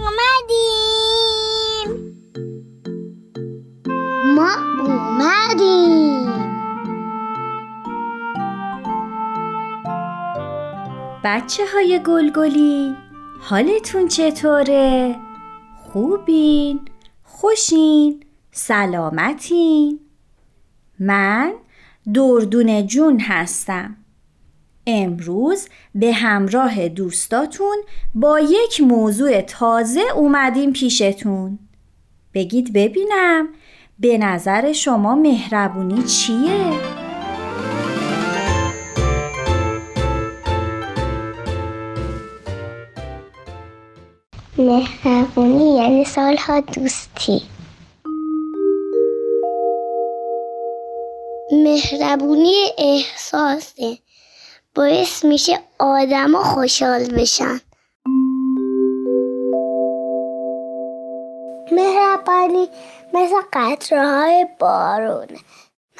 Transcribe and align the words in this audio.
اومدیم 0.00 1.88
ما 4.36 4.52
اومدیم 4.80 6.26
بچه 11.24 11.62
های 11.74 12.00
گلگلی 12.06 12.96
حالتون 13.40 14.08
چطوره؟ 14.08 15.16
خوبین؟ 15.76 16.80
خوشین؟ 17.22 18.24
سلامتین؟ 18.52 20.00
من 20.98 21.52
دردون 22.14 22.86
جون 22.86 23.20
هستم 23.20 23.96
امروز 24.86 25.68
به 25.94 26.12
همراه 26.12 26.88
دوستاتون 26.88 27.76
با 28.14 28.40
یک 28.40 28.80
موضوع 28.80 29.40
تازه 29.40 30.02
اومدیم 30.16 30.72
پیشتون. 30.72 31.58
بگید 32.34 32.72
ببینم 32.72 33.48
به 33.98 34.18
نظر 34.18 34.72
شما 34.72 35.14
مهربونی 35.14 36.02
چیه؟ 36.02 36.72
مهربونی 44.58 45.76
یعنی 45.76 46.04
سالها 46.04 46.60
دوستی. 46.60 47.42
مهربونی 51.52 52.54
احساسه. 52.78 53.98
باعث 54.74 55.24
میشه 55.24 55.58
آدما 55.78 56.42
خوشحال 56.42 57.04
بشن. 57.04 57.60
مهربانی 61.72 62.68
مثل 63.14 63.34
قطره 63.52 64.06
های 64.06 64.46
بارونه 64.58 65.38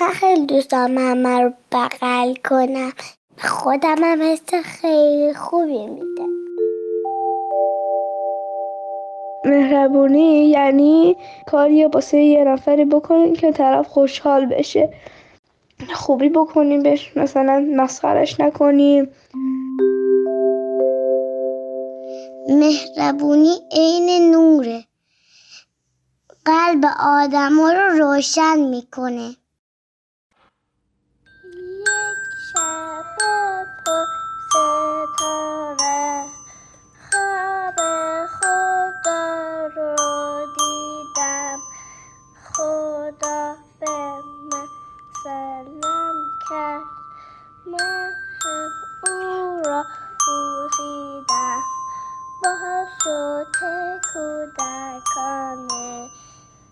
من 0.00 0.08
خیلی 0.08 0.46
دوست 0.46 0.70
دارم 0.70 0.98
همه 0.98 1.40
رو 1.40 1.52
بغل 1.72 2.34
کنم. 2.34 2.92
خودم 3.38 4.04
هم 4.04 4.22
حس 4.22 4.54
خیلی 4.64 5.34
خوبی 5.34 5.86
میده. 5.86 6.22
مهربونی 9.44 10.50
یعنی 10.50 11.16
کاری 11.46 11.84
واسه 11.84 12.18
یه 12.18 12.44
نفری 12.44 12.84
بکنین 12.84 13.34
که 13.34 13.52
طرف 13.52 13.88
خوشحال 13.88 14.46
بشه. 14.46 14.88
خوبی 15.94 16.28
بکنیم 16.28 16.82
بهش 16.82 17.12
مثلا 17.16 17.66
مسخرش 17.76 18.40
نکنیم. 18.40 19.10
مهربونی 22.48 23.54
عین 23.72 24.30
نوره. 24.30 24.84
قلب 26.44 26.84
آدما 27.00 27.72
رو 27.72 27.98
روشن 27.98 28.58
می‌کنه. 28.58 29.36
کودکانه 55.14 56.08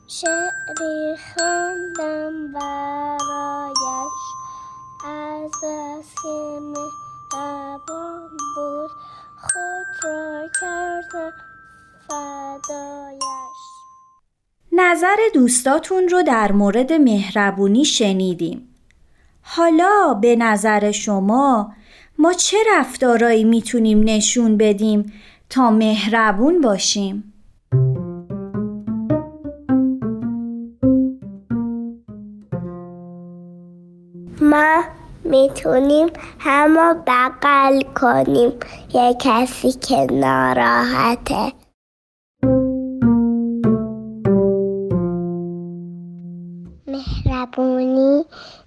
شعری 0.06 1.16
خواندم 1.34 2.52
برایش. 2.52 4.18
از 5.06 5.50
بس 5.50 6.14
که 6.22 6.60
بود. 8.56 8.90
خود 9.36 10.04
را 10.04 10.48
کردم 10.60 11.32
نظر 14.72 15.16
دوستاتون 15.34 16.08
رو 16.08 16.22
در 16.22 16.52
مورد 16.52 16.92
مهربونی 16.92 17.84
شنیدیم. 17.84 18.74
حالا 19.42 20.14
به 20.14 20.36
نظر 20.36 20.90
شما 20.90 21.72
ما 22.18 22.32
چه 22.32 22.56
رفتارایی 22.76 23.44
می‌تونیم 23.44 24.02
نشون 24.04 24.56
بدیم 24.56 25.12
تا 25.50 25.70
مهربون 25.70 26.60
باشیم؟ 26.60 27.27
می‌تونیم 35.28 36.08
همه 36.38 36.94
بغل 37.06 37.82
کنیم. 37.82 38.52
یه 38.94 39.16
کسی 39.20 39.72
که 39.72 40.06
ناراحته. 40.12 41.52
مهربونی 46.86 48.24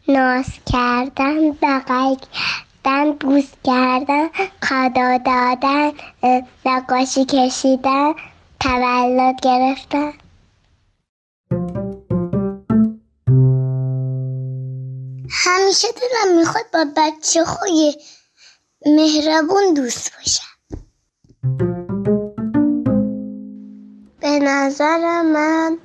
ناز 0.07 0.45
کردن 0.73 1.51
بغل 1.51 2.15
کردن 2.15 3.11
بوس 3.19 3.51
کردن 3.63 4.27
خدا 4.63 5.17
دادن 5.17 5.91
نقاشی 6.65 7.25
کشیدن 7.25 8.13
تولد 8.59 9.35
گرفتن. 9.41 10.11
همیشه 15.71 15.87
دلم 15.91 16.37
می‌خواد 16.37 16.65
با 16.73 16.85
بچه 16.97 17.43
های 17.43 17.95
مهربون 18.85 19.73
دوست 19.73 20.11
باشم. 20.13 20.43
به 24.19 24.39
نظر 24.39 25.21
من 25.21 25.77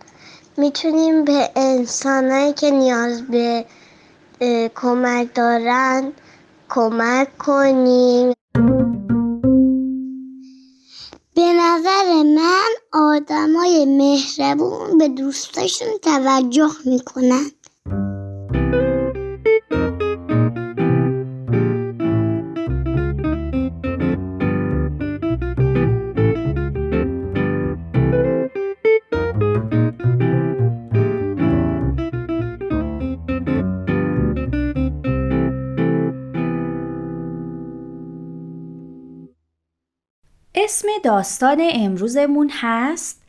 می‌تونیم 0.56 1.24
به 1.24 1.50
انسانایی 1.56 2.52
که 2.52 2.70
نیاز 2.70 3.22
به 3.26 3.64
کمک 4.74 5.34
دارن 5.34 6.12
کمک 6.68 7.38
کنیم. 7.38 8.32
به 11.34 11.52
نظر 11.52 12.22
من 12.22 12.70
آدمای 12.92 13.84
مهربون 13.84 14.98
به 14.98 15.08
دوستاشون 15.08 15.88
توجه 16.02 16.70
می‌کنن. 16.84 17.50
اسم 40.76 40.88
داستان 41.04 41.68
امروزمون 41.72 42.50
هست 42.52 43.22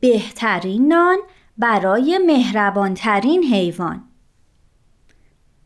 بهترین 0.00 0.88
نان 0.88 1.18
برای 1.58 2.20
مهربانترین 2.26 3.44
حیوان. 3.44 4.04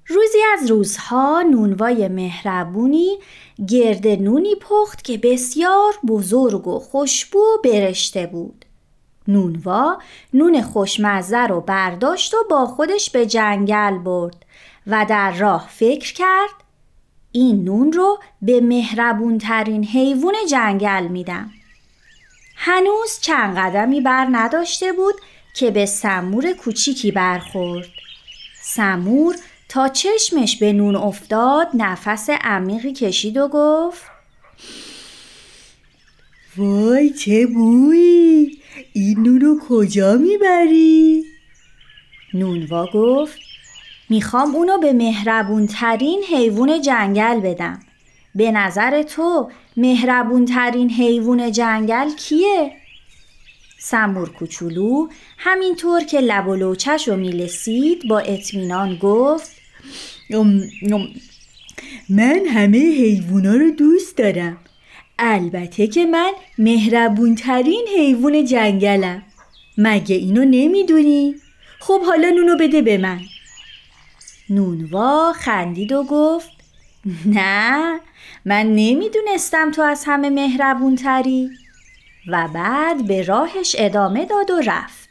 روزی 0.06 0.38
از 0.52 0.70
روزها 0.70 1.42
نونوای 1.42 2.08
مهربونی 2.08 3.18
گرد 3.68 4.06
نونی 4.06 4.54
پخت 4.60 5.04
که 5.04 5.18
بسیار 5.18 5.94
بزرگ 6.08 6.68
و 6.68 6.78
خوشبو 6.78 7.44
برشته 7.64 8.26
بود. 8.26 8.64
نونوا 9.28 9.98
نون 10.34 10.62
خوشمزه 10.62 11.46
رو 11.46 11.60
برداشت 11.60 12.34
و 12.34 12.36
با 12.50 12.66
خودش 12.66 13.10
به 13.10 13.26
جنگل 13.26 13.98
برد 13.98 14.46
و 14.86 15.06
در 15.08 15.32
راه 15.32 15.68
فکر 15.70 16.14
کرد 16.14 16.67
این 17.32 17.64
نون 17.64 17.92
رو 17.92 18.20
به 18.42 18.60
مهربونترین 18.60 19.84
حیوان 19.84 20.34
جنگل 20.50 21.08
میدم. 21.08 21.50
هنوز 22.56 23.18
چند 23.20 23.58
قدمی 23.58 24.00
بر 24.00 24.28
نداشته 24.30 24.92
بود 24.92 25.14
که 25.54 25.70
به 25.70 25.86
سمور 25.86 26.52
کوچیکی 26.52 27.10
برخورد. 27.10 27.86
سمور 28.62 29.36
تا 29.68 29.88
چشمش 29.88 30.56
به 30.56 30.72
نون 30.72 30.96
افتاد 30.96 31.68
نفس 31.74 32.30
عمیقی 32.30 32.92
کشید 32.92 33.36
و 33.36 33.48
گفت 33.52 34.02
وای 36.56 37.10
چه 37.10 37.46
بویی 37.46 38.62
این 38.92 39.22
نونو 39.22 39.58
کجا 39.68 40.14
می‌بری؟ 40.14 41.24
نونوا 42.34 42.86
گفت 42.94 43.47
می‌خوام 44.10 44.54
اونو 44.54 44.78
به 44.78 44.92
مهربونترین 44.92 46.22
حیوان 46.30 46.80
جنگل 46.80 47.40
بدم. 47.40 47.80
به 48.34 48.50
نظر 48.50 49.02
تو 49.02 49.50
مهربونترین 49.76 50.90
حیوان 50.90 51.52
جنگل 51.52 52.10
کیه؟ 52.16 52.72
سمور 53.80 54.28
کوچولو 54.28 55.08
همینطور 55.38 56.04
که 56.04 56.20
لب 56.20 56.48
و 56.48 56.54
لوچش 56.54 57.08
رو 57.08 57.16
میلسید 57.16 58.08
با 58.08 58.18
اطمینان 58.18 58.96
گفت 58.96 59.50
من 62.08 62.46
همه 62.46 62.78
حیوونا 62.78 63.54
رو 63.54 63.70
دوست 63.70 64.16
دارم 64.16 64.56
البته 65.18 65.86
که 65.86 66.06
من 66.06 66.32
مهربون 66.58 67.34
ترین 67.34 67.86
حیوان 67.96 68.44
جنگلم 68.44 69.22
مگه 69.78 70.16
اینو 70.16 70.44
نمی‌دونی؟ 70.44 71.34
خب 71.80 72.00
حالا 72.02 72.30
نونو 72.30 72.56
بده 72.56 72.82
به 72.82 72.98
من 72.98 73.20
نونوا 74.50 75.32
خندید 75.32 75.92
و 75.92 76.04
گفت 76.04 76.50
نه 77.26 78.00
من 78.44 78.66
نمی‌دونستم 78.66 79.70
تو 79.70 79.82
از 79.82 80.04
همه 80.06 80.30
مهربون 80.30 80.96
تری 80.96 81.50
و 82.28 82.48
بعد 82.54 83.06
به 83.06 83.22
راهش 83.22 83.76
ادامه 83.78 84.24
داد 84.24 84.50
و 84.50 84.60
رفت. 84.60 85.08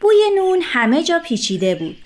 بوی 0.00 0.30
نون 0.36 0.60
همه 0.62 1.02
جا 1.02 1.18
پیچیده 1.18 1.74
بود. 1.74 1.96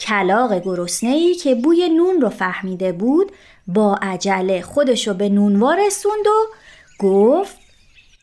کلاق 0.00 0.62
گرسنه‌ای 0.64 1.34
که 1.34 1.54
بوی 1.54 1.88
نون 1.88 2.20
رو 2.20 2.28
فهمیده 2.28 2.92
بود 2.92 3.32
با 3.66 3.98
عجله 4.02 4.62
خودشو 4.62 5.14
به 5.14 5.28
نونوا 5.28 5.74
رسوند 5.74 6.26
و 6.26 6.46
گفت 6.98 7.56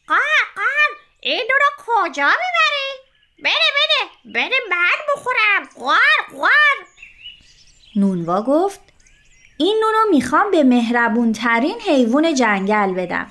قار 0.08 0.18
قار 0.56 0.98
این 1.22 1.48
رو 1.50 1.84
کجا 1.86 2.28
می‌بری؟ 2.28 3.08
بده 3.44 3.50
بده 3.78 4.34
بده 4.34 4.56
من 4.70 5.16
بخورم 5.16 5.70
قار 5.86 6.40
قار 6.40 6.88
نونوا 7.98 8.42
گفت 8.42 8.80
این 9.58 9.84
نون 9.84 9.94
رو 9.94 10.10
می‌خوام 10.12 10.52
به 10.52 10.64
مهربون 10.64 11.34
ترین 11.34 11.76
حیوان 11.88 12.36
جنگل 12.36 12.94
بدم. 12.94 13.28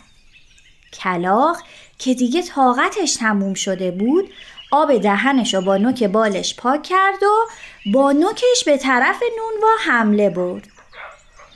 کلاق 0.92 1.56
که 1.98 2.14
دیگه 2.14 2.42
طاقتش 2.42 3.14
تموم 3.14 3.54
شده 3.54 3.90
بود 3.90 4.30
آب 4.72 4.98
دهنش 4.98 5.54
رو 5.54 5.60
با 5.60 5.76
نوک 5.76 6.02
بالش 6.04 6.56
پاک 6.56 6.82
کرد 6.82 7.22
و 7.22 7.46
با 7.92 8.12
نوکش 8.12 8.64
به 8.66 8.76
طرف 8.76 9.22
نونوا 9.38 9.72
حمله 9.80 10.30
برد. 10.30 10.68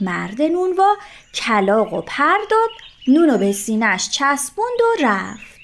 مرد 0.01 0.43
نونوا 0.43 0.97
کلاق 1.35 1.93
و 1.93 2.01
پر 2.01 2.39
داد 2.51 2.71
نونو 3.09 3.39
به 3.39 3.53
سینش 3.53 4.11
چسبوند 4.11 4.81
و 4.81 5.07
رفت. 5.07 5.61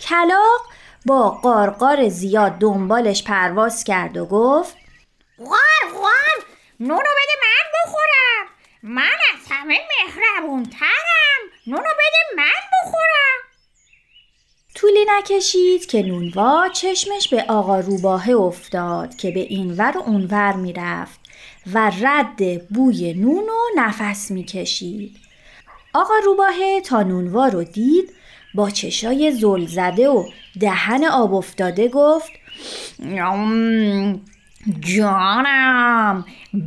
کلاق 0.00 0.66
با 1.06 1.30
قارقار 1.30 2.08
زیاد 2.08 2.58
دنبالش 2.58 3.24
پرواز 3.24 3.84
کرد 3.84 4.16
و 4.16 4.26
گفت 4.26 4.76
غار 5.38 6.00
غار! 6.02 6.51
نونو 6.82 7.00
بده 7.00 7.34
من 7.42 7.70
بخورم. 7.74 8.46
من 8.82 9.18
از 9.34 9.46
همه 9.50 9.80
مهربون 9.90 10.62
ترم. 10.62 11.50
نونو 11.66 11.82
بده 11.82 12.36
من 12.36 12.60
بخورم. 12.72 13.38
طولی 14.74 15.06
نکشید 15.08 15.86
که 15.86 16.02
نونوا 16.02 16.68
چشمش 16.68 17.28
به 17.28 17.44
آقا 17.48 17.80
روباهه 17.80 18.30
افتاد 18.30 19.16
که 19.16 19.30
به 19.30 19.40
این 19.40 19.76
ور 19.76 19.98
و 19.98 20.00
اونور 20.00 20.52
می‌رفت 20.52 21.20
و 21.72 21.92
رد 22.02 22.68
بوی 22.68 23.14
نون 23.14 23.48
و 23.48 23.60
نفس 23.76 24.30
می‌کشید. 24.30 25.16
آقا 25.94 26.14
روباهه 26.24 26.80
تا 26.80 27.02
نونوا 27.02 27.46
رو 27.46 27.64
دید 27.64 28.14
با 28.54 28.70
چشای 28.70 29.32
زل 29.32 29.66
زده 29.66 30.08
و 30.08 30.28
دهن 30.60 31.04
آب 31.04 31.34
افتاده 31.34 31.88
گفت 31.88 32.32
جانم 34.80 36.24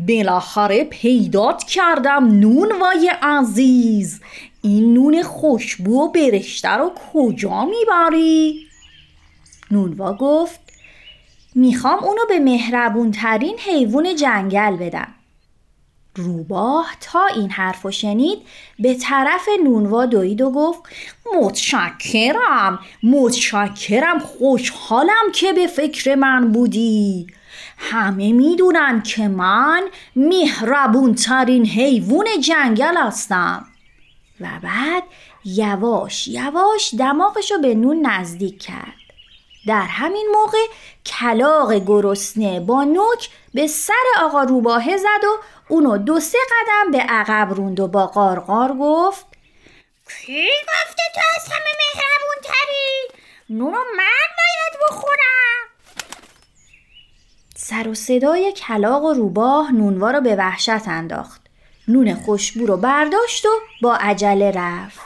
بالاخره 0.07 0.83
پیدات 0.83 1.63
کردم 1.63 2.39
نون 2.39 2.71
وای 2.79 3.11
عزیز. 3.21 4.21
این 4.61 4.93
نون 4.93 5.23
خوشبو 5.23 6.01
و 6.01 6.11
برشته 6.11 6.69
رو 6.69 6.91
کجا 7.13 7.65
می‌بری؟ 7.65 8.67
نونوا 9.71 10.13
گفت 10.13 10.59
می‌خوام 11.55 12.03
اونو 12.03 12.21
به 12.29 12.39
مهربون 12.39 13.11
ترین 13.11 13.55
حیوان 13.59 14.15
جنگل 14.15 14.75
بدم. 14.75 15.07
روباه 16.15 16.87
تا 17.01 17.25
این 17.35 17.49
حرف 17.49 17.89
شنید 17.89 18.37
به 18.79 18.93
طرف 18.93 19.49
نونوا 19.63 20.05
دوید 20.05 20.41
و 20.41 20.51
گفت 20.51 20.81
متشکرم 21.41 22.79
متشکرم 23.03 24.19
خوشحالم 24.19 25.31
که 25.33 25.53
به 25.53 25.67
فکر 25.67 26.15
من 26.15 26.51
بودی. 26.51 27.27
همه 27.77 28.31
می‌دونن 28.31 29.03
که 29.03 29.27
من 29.27 29.89
مهربون 30.15 31.15
ترین 31.15 31.65
حیوان 31.65 32.25
جنگل 32.43 32.97
هستم. 32.97 33.65
و 34.41 34.47
بعد 34.63 35.03
یواش 35.45 36.27
یواش 36.27 36.95
دماغشو 36.99 37.57
به 37.57 37.75
نون 37.75 38.05
نزدیک 38.05 38.63
کرد. 38.63 39.05
در 39.67 39.81
همین 39.81 40.27
موقع 40.33 40.65
کلاق 41.05 41.73
گرسنه 41.73 42.59
با 42.59 42.83
نوک 42.83 43.29
به 43.53 43.67
سر 43.67 43.93
آقا 44.19 44.43
روباهه 44.43 44.97
زد 44.97 45.23
و 45.23 45.37
اونو 45.67 45.97
دو 45.97 46.19
سه 46.19 46.37
قدم 46.51 46.91
به 46.91 46.97
عقب 46.97 47.53
روند 47.53 47.79
و 47.79 47.87
با 47.87 48.07
قارقار 48.07 48.73
گفت 48.73 49.25
کی 50.25 50.47
گفته 50.47 51.03
تو 51.15 51.21
از 51.35 51.47
همه 51.47 51.71
مهربون 51.85 52.43
تری؟ 52.43 53.21
نونو 53.49 53.77
من 53.97 54.27
باید 54.37 54.81
بخورم. 54.89 55.74
سر 57.67 57.87
و 57.87 57.93
صدای 57.93 58.51
کلاق 58.51 59.03
و 59.03 59.13
روباه 59.13 59.71
نونوا 59.71 60.11
رو 60.11 60.21
به 60.21 60.35
وحشت 60.35 60.87
انداخت. 60.87 61.41
نون 61.87 62.13
خوشبو 62.13 62.65
رو 62.65 62.77
برداشت 62.77 63.45
و 63.45 63.49
با 63.81 63.95
عجله 63.95 64.51
رفت. 64.51 64.99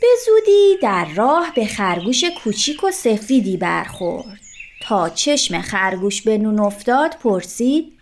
به 0.00 0.06
زودی 0.26 0.76
در 0.82 1.04
راه 1.04 1.52
به 1.56 1.66
خرگوش 1.66 2.24
کوچیک 2.24 2.84
و 2.84 2.90
سفیدی 2.90 3.56
برخورد. 3.56 4.40
تا 4.82 5.08
چشم 5.08 5.60
خرگوش 5.60 6.22
به 6.22 6.38
نون 6.38 6.60
افتاد 6.60 7.16
پرسید 7.22 7.92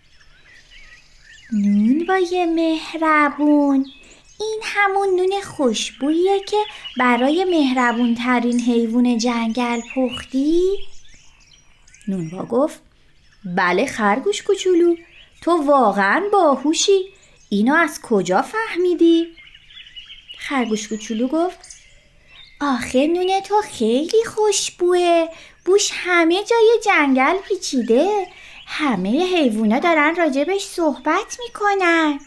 نون 1.52 2.06
وای 2.08 2.46
مهربون 2.46 3.86
این 4.40 4.60
همون 4.62 5.08
نون 5.08 5.40
خوشبویه 5.42 6.40
که 6.40 6.56
برای 6.98 7.44
مهربون 7.44 8.14
ترین 8.14 8.60
حیوان 8.60 9.18
جنگل 9.18 9.80
پختی؟ 9.94 10.60
نونوا 12.08 12.44
گفت 12.44 12.80
بله 13.44 13.86
خرگوش 13.86 14.42
کوچولو 14.42 14.96
تو 15.42 15.50
واقعا 15.50 16.22
باهوشی 16.32 17.00
اینو 17.48 17.74
از 17.74 18.00
کجا 18.02 18.42
فهمیدی؟ 18.42 19.26
خرگوش 20.38 20.88
کوچولو 20.88 21.28
گفت 21.28 21.58
آخه 22.60 23.06
نون 23.06 23.40
تو 23.40 23.54
خیلی 23.70 24.24
خوشبوه 24.26 25.26
بوش 25.64 25.90
همه 25.94 26.44
جای 26.44 26.80
جنگل 26.84 27.36
پیچیده 27.48 28.26
همه 28.66 29.24
حیوونا 29.36 29.78
دارن 29.78 30.16
راجبش 30.16 30.62
صحبت 30.62 31.38
می‌کنن 31.44 32.18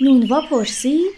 نونوا 0.00 0.40
پرسید 0.40 1.14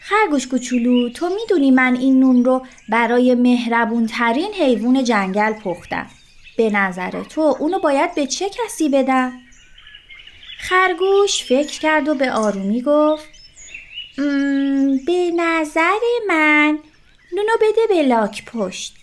خرگوش 0.00 0.48
کوچولو 0.48 1.10
تو 1.10 1.28
می‌دونی 1.28 1.70
من 1.70 1.96
این 1.96 2.20
نون 2.20 2.44
رو 2.44 2.66
برای 2.88 3.34
مهربون 3.34 4.06
ترین 4.06 4.52
حیوان 4.54 5.04
جنگل 5.04 5.52
پختم 5.52 6.10
به 6.56 6.70
نظر 6.70 7.22
تو 7.22 7.40
اونو 7.40 7.78
باید 7.78 8.14
به 8.14 8.26
چه 8.26 8.50
کسی 8.50 8.88
بدم؟ 8.88 9.32
خرگوش 10.58 11.44
فکر 11.44 11.80
کرد 11.80 12.08
و 12.08 12.14
به 12.14 12.32
آرومی 12.32 12.82
گفت 12.82 13.28
به 15.06 15.30
نظر 15.36 15.98
من 16.28 16.78
نونو 17.32 17.52
بده 17.62 17.86
به 17.88 18.02
لاک 18.02 18.44
پشت 18.44 18.94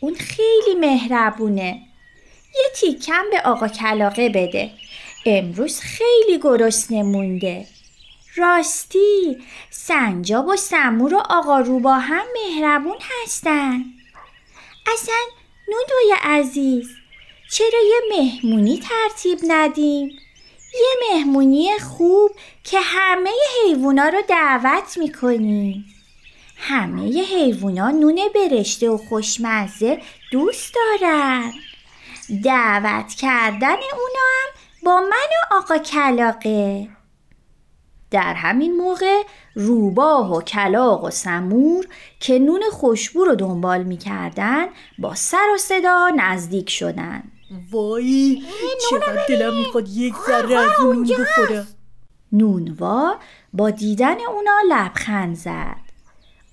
اون 0.00 0.14
خیلی 0.14 0.74
مهربونه. 0.80 1.80
یه 2.54 2.70
تیکم 2.74 3.22
به 3.30 3.40
آقا 3.40 3.68
کلاقه 3.68 4.28
بده 4.28 4.70
امروز 5.26 5.80
خیلی 5.80 6.38
گرسنه 6.42 7.02
مونده 7.02 7.66
راستی 8.36 9.42
سنجاب 9.70 10.46
و 10.46 10.56
سمور 10.56 11.14
و 11.14 11.22
آقا 11.30 11.60
روبا 11.60 11.94
هم 11.94 12.24
مهربون 12.34 12.96
هستن. 13.00 13.84
اصلا 14.94 15.14
نونوی 15.68 16.20
عزیز 16.22 17.01
چرا 17.52 17.78
یه 17.88 18.18
مهمونی 18.18 18.78
ترتیب 18.78 19.38
ندیم؟ 19.48 20.08
یه 20.74 21.10
مهمونی 21.10 21.78
خوب 21.78 22.30
که 22.64 22.80
همه 22.80 23.30
حیوونا 23.54 24.08
رو 24.08 24.22
دعوت 24.28 24.98
می‌کنیم. 24.98 25.84
همه 26.56 27.22
حیوونا 27.22 27.90
نون 27.90 28.20
برشته 28.34 28.90
و 28.90 28.96
خوشمزه 28.96 30.02
دوست 30.32 30.74
دارن. 30.74 31.52
دعوت 32.44 33.14
کردن 33.14 33.68
اونا 33.68 34.28
هم 34.32 34.50
با 34.82 35.00
من 35.00 35.10
و 35.10 35.54
آقا 35.54 35.78
کلاقه. 35.78 36.88
در 38.10 38.34
همین 38.34 38.76
موقع 38.76 39.22
روباه 39.54 40.36
و 40.36 40.40
کلاق 40.40 41.04
و 41.04 41.10
سمور 41.10 41.86
که 42.20 42.38
نون 42.38 42.62
خوشبو 42.72 43.24
رو 43.24 43.34
دنبال 43.34 43.82
می‌کردن 43.82 44.66
با 44.98 45.14
سر 45.14 45.46
و 45.54 45.58
صدا 45.58 46.10
نزدیک 46.16 46.70
شدن. 46.70 47.22
وای 47.70 48.42
چقدر 48.90 49.24
دلم 49.28 49.58
می‌خواد 49.58 49.88
یک 49.88 50.14
ذره 50.26 50.56
از 50.56 50.80
اون 50.80 50.96
نون 50.96 51.06
بخورم 51.06 51.66
نونوا 52.32 53.14
با 53.52 53.70
دیدن 53.70 54.16
اونا 54.20 54.58
لبخند 54.68 55.36
زد. 55.36 55.76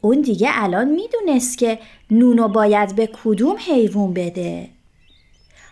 اون 0.01 0.22
دیگه 0.22 0.50
الان 0.53 0.88
می‌دونست 0.89 1.58
که 1.58 1.79
نونو 2.12 2.48
باید 2.48 2.96
به 2.96 3.10
کدوم 3.24 3.56
حیوان 3.58 4.13
بده. 4.13 4.70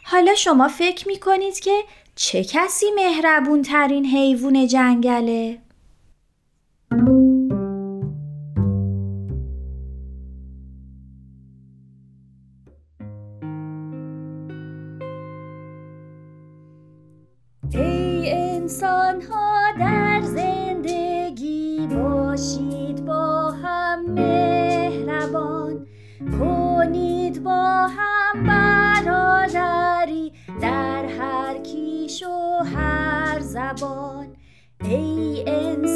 حالا 0.04 0.36
شما 0.36 0.68
فکر 0.68 1.08
می‌کنید 1.08 1.60
که 1.60 1.84
چه 2.16 2.44
کسی 2.44 2.86
مهربون 2.96 3.62
ترین 3.62 4.06
حیوان 4.06 4.68
جنگله؟ 4.68 5.58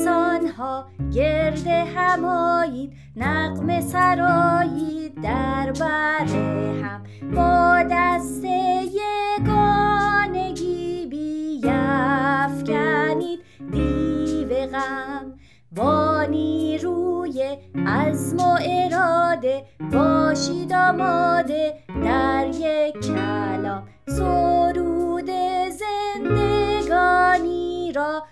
انسان 0.01 0.48
ها 0.48 0.86
گرد 1.13 1.67
همایید 1.67 2.93
نقم 3.15 3.81
سرایید 3.81 5.22
در 5.22 5.72
بر 5.79 6.25
هم. 6.84 7.03
با 7.36 7.84
دست 7.91 8.43
یگانگی 9.43 11.08
بیفکنید 11.10 11.79
دیو 13.72 14.67
غم. 14.67 15.34
با 15.72 16.24
نیروی 16.24 17.58
عزم 17.88 18.38
و 18.38 18.58
اراده 18.62 19.63
باشید 19.91 20.74
آماده 20.74 21.74
در 22.03 22.48
یک 22.53 23.00
کلام. 23.00 23.84
سرود 24.08 25.29
زندگانی 25.70 27.41
را 27.96 28.24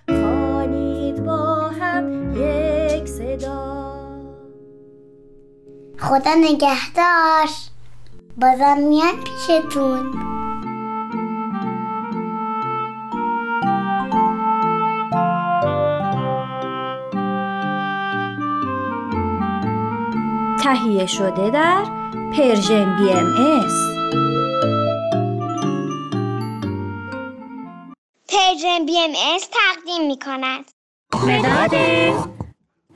خدا 6.01 6.35
نگهدار. 6.35 7.49
بازم 8.37 8.77
میان 8.77 9.23
پیشتون. 9.23 10.13
تهیه 20.63 21.05
شده 21.05 21.49
در 21.49 21.83
Persian 22.37 22.97
BMS. 22.97 23.73
پرژن 28.29 28.85
بی 28.85 28.97
ام 28.97 29.11
ایس 29.11 29.47
تقدیم 29.47 30.07
می 30.07 30.19
کند 30.19 30.71
مداد 31.23 31.75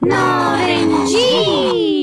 نارنجی 0.01 2.02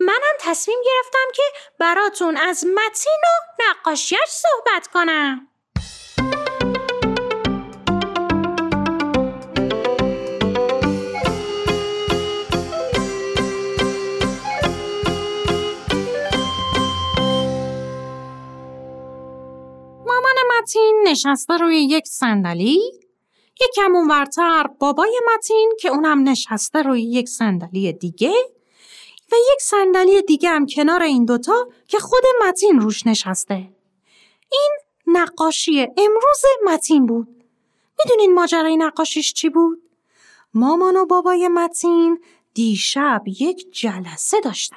منم 0.00 0.36
تصمیم 0.40 0.78
گرفتم 0.86 1.32
که 1.34 1.42
براتون 1.78 2.36
از 2.36 2.64
متین 2.64 3.20
و 3.22 3.62
نقاشیش 3.68 4.18
صحبت 4.28 4.86
کنم. 4.86 5.46
مامان 20.06 20.34
متین 20.58 21.04
نشسته 21.06 21.56
روی 21.56 21.76
یک 21.76 22.06
صندلی. 22.06 22.80
یکم 23.60 23.96
اونورتر 23.96 24.66
بابای 24.78 25.20
متین 25.34 25.72
که 25.80 25.88
اونم 25.88 26.28
نشسته 26.28 26.82
روی 26.82 27.02
یک 27.02 27.28
صندلی 27.28 27.92
دیگه. 27.92 28.32
و 29.32 29.36
یک 29.52 29.60
صندلی 29.60 30.22
دیگه 30.22 30.48
هم 30.48 30.66
کنار 30.66 31.02
این 31.02 31.24
دوتا 31.24 31.68
که 31.88 31.98
خود 31.98 32.22
متین 32.46 32.80
روش 32.80 33.06
نشسته. 33.06 33.54
این 34.52 34.70
نقاشی 35.06 35.80
امروز 35.80 36.42
متین 36.64 37.06
بود. 37.06 37.44
می‌دونین 37.98 38.34
ماجرای 38.34 38.76
نقاشیش 38.76 39.32
چی 39.32 39.48
بود؟ 39.48 39.82
مامان 40.54 40.96
و 40.96 41.06
بابای 41.06 41.48
متین 41.48 42.20
دیشب 42.54 43.22
یک 43.26 43.72
جلسه 43.72 44.40
داشتن. 44.40 44.76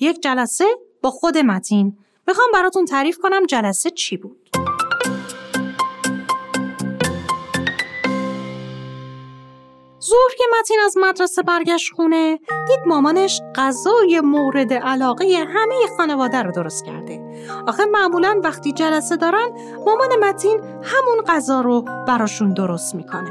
یک 0.00 0.22
جلسه 0.22 0.64
با 1.02 1.10
خود 1.10 1.38
متین. 1.38 1.98
می‌خوام 2.28 2.48
براتون 2.52 2.84
تعریف 2.84 3.18
کنم 3.18 3.46
جلسه 3.46 3.90
چی 3.90 4.16
بود. 4.16 4.48
ظهر 10.04 10.34
که 10.38 10.44
متین 10.60 10.78
از 10.84 10.96
مدرسه 10.96 11.42
برگشت 11.42 11.92
خونه 11.94 12.38
دید 12.46 12.80
مامانش 12.86 13.40
غذای 13.54 14.20
مورد 14.24 14.72
علاقه 14.72 15.44
همه 15.48 15.74
خانواده 15.96 16.42
رو 16.42 16.52
درست 16.52 16.84
کرده. 16.84 17.20
آخه 17.68 17.84
معمولا 17.84 18.40
وقتی 18.44 18.72
جلسه 18.72 19.16
دارن 19.16 19.48
مامان 19.86 20.08
متین 20.20 20.60
همون 20.82 21.24
غذا 21.26 21.60
رو 21.60 21.82
براشون 21.82 22.54
درست 22.54 22.94
می‌کنه. 22.94 23.30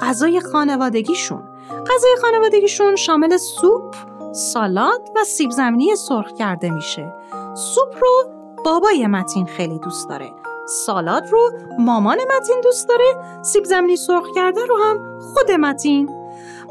غذای 0.00 0.40
خانوادگیشون. 0.40 1.42
غذای 1.70 2.16
خانوادگیشون 2.22 2.96
شامل 2.96 3.36
سوپ، 3.36 3.94
سالاد 4.32 5.10
و 5.16 5.24
سیب 5.24 5.50
زمینی 5.50 5.96
سرخ 5.96 6.32
کرده 6.32 6.70
میشه. 6.70 7.14
سوپ 7.54 7.94
رو 8.00 8.24
بابای 8.64 9.06
متین 9.06 9.46
خیلی 9.46 9.78
دوست 9.78 10.08
داره. 10.08 10.41
سالاد 10.72 11.28
رو 11.30 11.52
مامان 11.78 12.18
متین 12.36 12.60
دوست 12.62 12.88
داره 12.88 13.42
سیب 13.42 13.64
زمینی 13.64 13.96
سرخ 13.96 14.26
کرده 14.34 14.60
رو 14.66 14.76
هم 14.84 15.20
خود 15.20 15.50
متین. 15.50 16.10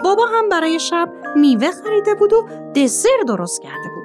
بابا 0.03 0.25
هم 0.25 0.49
برای 0.49 0.79
شب 0.79 1.09
میوه 1.35 1.71
خریده 1.71 2.13
بود 2.13 2.33
و 2.33 2.47
دسر 2.75 3.09
درست 3.27 3.61
کرده 3.61 3.89
بود. 3.95 4.01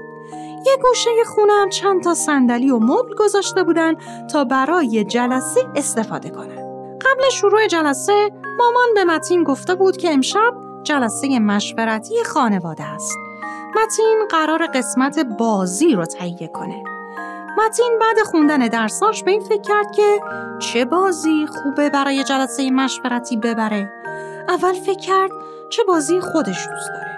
یه 0.66 0.76
گوشه 0.82 1.10
خونه 1.26 1.52
هم 1.52 1.68
چند 1.68 2.02
تا 2.02 2.14
صندلی 2.14 2.70
و 2.70 2.78
مبل 2.78 3.14
گذاشته 3.18 3.62
بودن 3.62 3.94
تا 4.32 4.44
برای 4.44 5.04
جلسه 5.04 5.60
استفاده 5.76 6.30
کنن. 6.30 6.66
قبل 6.98 7.30
شروع 7.32 7.66
جلسه 7.66 8.30
مامان 8.58 8.94
به 8.94 9.04
متین 9.04 9.44
گفته 9.44 9.74
بود 9.74 9.96
که 9.96 10.12
امشب 10.12 10.54
جلسه 10.82 11.38
مشورتی 11.38 12.24
خانواده 12.24 12.84
است. 12.84 13.16
متین 13.76 14.26
قرار 14.30 14.66
قسمت 14.66 15.18
بازی 15.38 15.92
رو 15.92 16.04
تهیه 16.04 16.48
کنه. 16.48 16.95
متین 17.58 17.98
بعد 18.00 18.26
خوندن 18.26 18.58
درساش 18.58 19.22
به 19.22 19.30
این 19.30 19.40
فکر 19.40 19.62
کرد 19.62 19.90
که 19.96 20.20
چه 20.58 20.84
بازی 20.84 21.46
خوبه 21.46 21.90
برای 21.90 22.24
جلسه 22.24 22.70
مشورتی 22.70 23.36
ببره. 23.36 23.92
اول 24.48 24.72
فکر 24.72 25.00
کرد 25.00 25.30
چه 25.70 25.84
بازی 25.84 26.20
خودش 26.20 26.68
دوست 26.68 26.88
داره. 26.94 27.15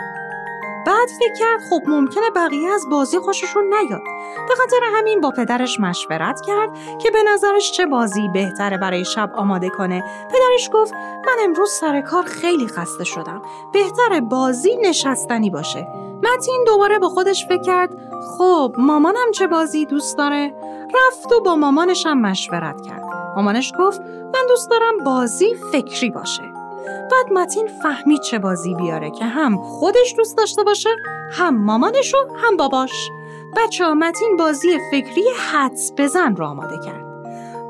بعد 0.89 1.09
فکر 1.19 1.33
کرد 1.39 1.61
خب 1.71 1.81
ممکنه 1.87 2.31
بقیه 2.37 2.71
از 2.71 2.89
بازی 2.91 3.19
خوششون 3.19 3.65
نیاد. 3.65 4.03
به 4.49 4.55
خاطر 4.55 4.77
همین 4.95 5.21
با 5.21 5.31
پدرش 5.31 5.81
مشورت 5.81 6.41
کرد 6.41 6.71
که 6.99 7.11
به 7.11 7.19
نظرش 7.23 7.73
چه 7.73 7.87
بازی 7.87 8.29
بهتره 8.29 8.79
برای 8.79 9.05
شب 9.05 9.31
آماده 9.37 9.69
کنه. 9.69 10.05
پدرش 10.29 10.71
گفت 10.73 10.93
من 10.95 11.37
امروز 11.45 11.71
سر 11.71 12.01
کار 12.01 12.23
خیلی 12.23 12.67
خسته 12.67 13.05
شدم. 13.05 13.43
بهتره 13.73 14.21
بازی 14.21 14.77
نشستنی 14.77 15.51
باشه. 15.51 15.89
متین 16.23 16.65
دوباره 16.67 16.99
با 16.99 17.09
خودش 17.09 17.47
فکر 17.47 17.63
کرد 17.63 17.91
خب 18.39 18.75
مامانم 18.79 19.31
چه 19.35 19.47
بازی 19.47 19.87
دوست 19.87 20.19
داره؟ 20.19 20.55
رفت 20.95 21.33
و 21.33 21.41
با 21.41 21.57
مامانش 21.57 22.07
هم 22.07 22.21
مشورت 22.21 22.81
کرد. 22.81 23.03
مامانش 23.37 23.73
گفت 23.79 24.01
من 24.01 24.47
دوست 24.49 24.71
دارم 24.71 25.05
بازی 25.05 25.55
فکری 25.73 26.11
باشه. 26.11 26.58
بعد 26.87 27.33
متین 27.33 27.67
فهمید 27.83 28.21
چه 28.21 28.39
بازی 28.39 28.75
بیاره 28.75 29.11
که 29.11 29.25
هم 29.25 29.63
خودش 29.63 30.15
دوست 30.17 30.37
داشته 30.37 30.63
باشه 30.65 30.91
هم 31.33 31.65
مامانش 31.65 32.15
و 32.15 32.19
هم 32.37 32.57
باباش. 32.57 33.11
بچه 33.57 33.85
ها 33.85 33.95
متین 33.95 34.37
بازی 34.37 34.79
فکری 34.91 35.25
حدس 35.53 35.93
بزن 35.99 36.37
رو 36.37 36.45
آماده 36.45 36.79
کرد. 36.85 37.09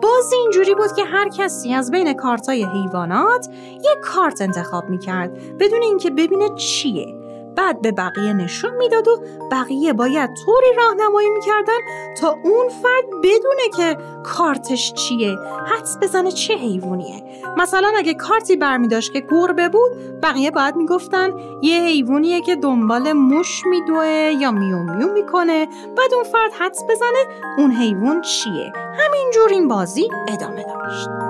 بازی 0.00 0.36
اینجوری 0.36 0.74
بود 0.74 0.92
که 0.96 1.04
هر 1.04 1.28
کسی 1.28 1.74
از 1.74 1.90
بین 1.90 2.12
کارتای 2.12 2.64
حیوانات 2.64 3.48
یک 3.74 4.00
کارت 4.02 4.42
انتخاب 4.42 4.90
می‌کرد 4.90 5.58
بدون 5.58 5.82
اینکه 5.82 6.10
ببینه 6.10 6.48
چیه. 6.54 7.27
بعد 7.58 7.80
به 7.82 7.92
بقیه 7.92 8.32
نشون 8.32 8.70
می‌داد 8.76 9.08
و 9.08 9.20
بقیه 9.50 9.92
باید 9.92 10.30
طوری 10.44 10.66
راهنمایی 10.76 11.28
می‌کردن 11.28 11.78
تا 12.20 12.36
اون 12.44 12.68
فرد 12.68 13.04
بدونه 13.22 13.68
که 13.76 13.96
کارتش 14.24 14.92
چیه 14.92 15.36
حدس 15.66 15.98
بزنه 16.02 16.30
چه 16.30 16.54
حیوانیه. 16.54 17.22
مثلا 17.56 17.92
اگه 17.96 18.14
کارتی 18.14 18.56
برمی 18.56 18.88
داشت 18.88 19.12
که 19.12 19.20
گربه 19.30 19.68
بود 19.68 20.20
بقیه 20.22 20.50
باید 20.50 20.76
می‌گفتن 20.76 21.30
یه 21.62 21.80
حیوانیه 21.80 22.40
که 22.40 22.56
دنبال 22.56 23.12
موش 23.12 23.66
میدوه 23.66 24.32
یا 24.40 24.50
میو 24.50 24.78
میو 24.78 25.12
می‌کنه. 25.12 25.66
بعد 25.96 26.14
اون 26.14 26.24
فرد 26.24 26.52
حدس 26.58 26.84
بزنه 26.84 27.24
اون 27.58 27.70
حیوان 27.70 28.20
چیه. 28.20 28.72
همینجور 28.76 29.48
این 29.50 29.68
بازی 29.68 30.08
ادامه 30.28 30.62
داشت. 30.62 31.27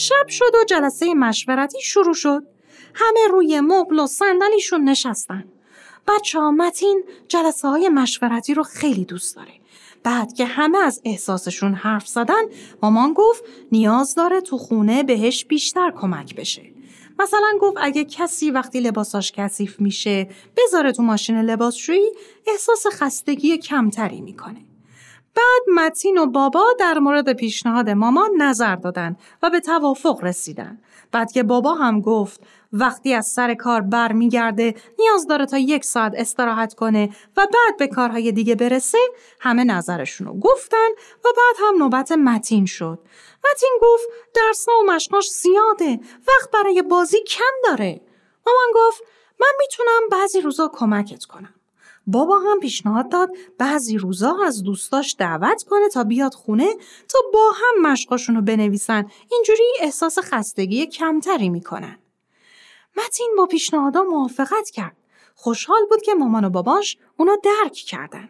شب 0.00 0.28
شد 0.28 0.54
و 0.54 0.64
جلسه 0.64 1.14
مشورتی 1.14 1.80
شروع 1.82 2.14
شد. 2.14 2.42
همه 2.94 3.28
روی 3.30 3.60
مبل 3.60 3.98
و 3.98 4.06
صندلیشون 4.06 4.88
نشستن. 4.88 5.44
بچه 6.08 6.40
ها 6.40 6.50
متین 6.50 7.04
جلسه 7.28 7.68
های 7.68 7.88
مشورتی 7.88 8.54
رو 8.54 8.62
خیلی 8.62 9.04
دوست 9.04 9.36
داره. 9.36 9.52
بعد 10.02 10.32
که 10.32 10.44
همه 10.44 10.78
از 10.78 11.00
احساسشون 11.04 11.74
حرف 11.74 12.08
زدن 12.08 12.42
مامان 12.82 13.12
گفت 13.12 13.44
نیاز 13.72 14.14
داره 14.14 14.40
تو 14.40 14.58
خونه 14.58 15.02
بهش 15.02 15.44
بیشتر 15.44 15.92
کمک 16.00 16.34
بشه. 16.34 16.62
مثلا 17.18 17.58
گفت 17.60 17.76
اگه 17.80 18.04
کسی 18.04 18.50
وقتی 18.50 18.80
لباساش 18.80 19.32
کثیف 19.32 19.80
میشه 19.80 20.28
بذاره 20.56 20.92
تو 20.92 21.02
ماشین 21.02 21.40
لباسشویی 21.40 22.12
احساس 22.46 22.86
خستگی 22.92 23.58
کمتری 23.58 24.20
می‌کنه. 24.20 24.69
بعد 25.34 25.62
متین 25.74 26.18
و 26.18 26.26
بابا 26.26 26.64
در 26.78 26.98
مورد 26.98 27.32
پیشنهاد 27.32 27.90
مامان 27.90 28.30
نظر 28.38 28.76
دادن 28.76 29.16
و 29.42 29.50
به 29.50 29.60
توافق 29.60 30.24
رسیدن. 30.24 30.78
بعد 31.12 31.32
که 31.32 31.42
بابا 31.42 31.74
هم 31.74 32.00
گفت 32.00 32.40
وقتی 32.72 33.14
از 33.14 33.26
سر 33.26 33.54
کار 33.54 33.80
برمیگرده 33.80 34.74
نیاز 34.98 35.26
داره 35.26 35.46
تا 35.46 35.58
یک 35.58 35.84
ساعت 35.84 36.12
استراحت 36.16 36.74
کنه 36.74 37.10
و 37.36 37.46
بعد 37.46 37.76
به 37.78 37.86
کارهای 37.86 38.32
دیگه 38.32 38.54
برسه 38.54 38.98
همه 39.40 39.64
نظرشونو 39.64 40.40
گفتن 40.40 40.88
و 41.24 41.28
بعد 41.36 41.56
هم 41.68 41.78
نوبت 41.78 42.12
متین 42.12 42.66
شد. 42.66 42.98
متین 43.50 43.78
گفت 43.82 44.04
درسا 44.34 44.72
و 44.72 44.92
مشقاش 44.92 45.30
زیاده 45.30 46.00
وقت 46.28 46.50
برای 46.52 46.82
بازی 46.82 47.24
کم 47.24 47.68
داره. 47.70 48.00
مامان 48.46 48.68
گفت 48.74 49.02
من 49.40 49.52
می‌تونم 49.58 50.08
بعضی 50.10 50.40
روزا 50.40 50.68
کمکت 50.68 51.24
کنم. 51.24 51.54
بابا 52.06 52.38
هم 52.38 52.60
پیشنهاد 52.60 53.08
داد 53.08 53.30
بعضی 53.58 53.98
روزا 53.98 54.36
از 54.46 54.62
دوستاش 54.62 55.16
دعوت 55.18 55.62
کنه 55.62 55.88
تا 55.88 56.04
بیاد 56.04 56.34
خونه 56.34 56.74
تا 57.08 57.18
با 57.32 57.50
هم 57.54 57.92
مشقاشون 57.92 58.36
رو 58.36 58.42
بنویسن. 58.42 59.10
اینجوری 59.30 59.64
احساس 59.80 60.18
خستگی 60.18 60.86
کمتری 60.86 61.48
می‌کنن. 61.48 61.98
متین 62.96 63.34
با 63.38 63.46
پیشنهادا 63.46 64.02
موافقت 64.02 64.70
کرد. 64.70 64.96
خوشحال 65.34 65.80
بود 65.90 66.02
که 66.02 66.14
مامان 66.14 66.44
و 66.44 66.50
باباش 66.50 66.98
اونا 67.16 67.36
درک 67.44 67.72
کردن. 67.72 68.28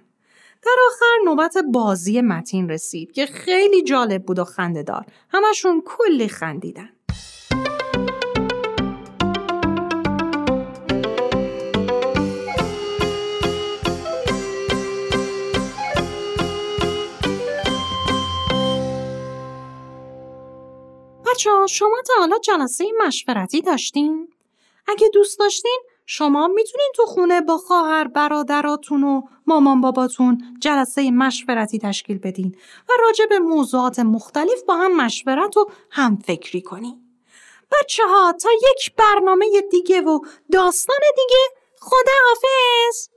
در 0.62 0.77
آخر 0.87 1.25
نوبت 1.25 1.57
بازی 1.73 2.21
متین 2.21 2.69
رسید 2.69 3.13
که 3.13 3.26
خیلی 3.26 3.83
جالب 3.83 4.26
بود 4.26 4.39
و 4.39 4.45
خنده 4.45 4.83
دار 4.83 5.06
همشون 5.28 5.83
کلی 5.87 6.28
خندیدن. 6.28 6.91
بچه 21.41 21.67
شما 21.67 22.03
تا 22.07 22.13
حالا 22.19 22.39
جلسه 22.39 22.85
مشورتی 23.07 23.63
داشتین؟ 23.63 24.29
اگه 24.89 25.09
دوست 25.09 25.39
داشتین 25.39 25.81
شما 26.07 26.49
می‌تونین 26.49 26.93
تو 26.97 27.07
خونه 27.07 27.41
با 27.41 27.59
خواهر 27.59 28.09
برادراتون 28.09 29.05
و 29.05 29.23
مامان 29.47 29.81
باباتون 29.81 30.57
جلسه 30.61 31.11
مشورتی 31.11 31.79
تشکیل 31.79 32.19
بدین 32.19 32.57
و 32.89 32.93
راجع 33.00 33.26
به 33.26 33.39
موضوعات 33.39 33.99
مختلف 33.99 34.63
با 34.69 34.75
هم 34.75 34.97
مشورت 34.97 35.57
و 35.57 35.71
هم 35.91 36.17
فکری 36.17 36.63
کنین. 36.63 37.03
بچه 37.73 38.03
ها 38.07 38.33
تا 38.33 38.49
یک 38.71 38.97
برنامه 38.97 39.47
دیگه 39.71 40.00
و 40.00 40.21
داستان 40.53 41.00
دیگه 41.17 41.41
خدا 41.81 42.13
حافظ 42.26 43.09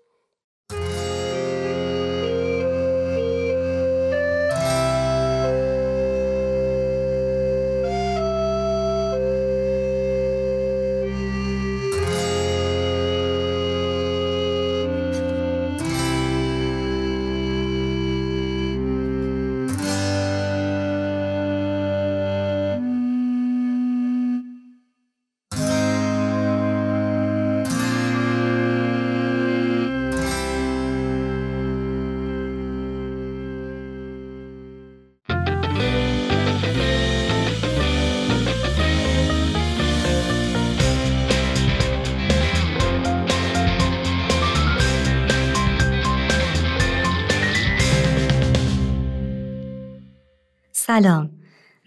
سلام. 50.94 51.30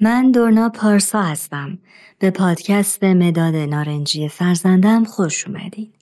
من 0.00 0.30
دورنا 0.30 0.68
پارسا 0.68 1.22
هستم. 1.22 1.78
به 2.18 2.30
پادکست 2.30 3.04
مداد 3.04 3.54
نارنجی 3.54 4.28
فرزندم 4.28 5.04
خوش 5.04 5.46
اومدید 5.46 5.94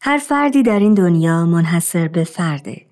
هر 0.00 0.18
فردی 0.18 0.62
در 0.62 0.78
این 0.78 0.94
دنیا 0.94 1.46
منحصر 1.46 2.08
به 2.08 2.24
فرده. 2.24 2.86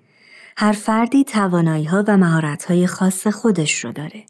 هر 0.57 0.71
فردی 0.71 1.23
توانایی 1.23 1.85
ها 1.85 2.03
و 2.07 2.17
مهارت 2.17 2.65
های 2.65 2.87
خاص 2.87 3.27
خودش 3.27 3.85
رو 3.85 3.91
داره. 3.91 4.23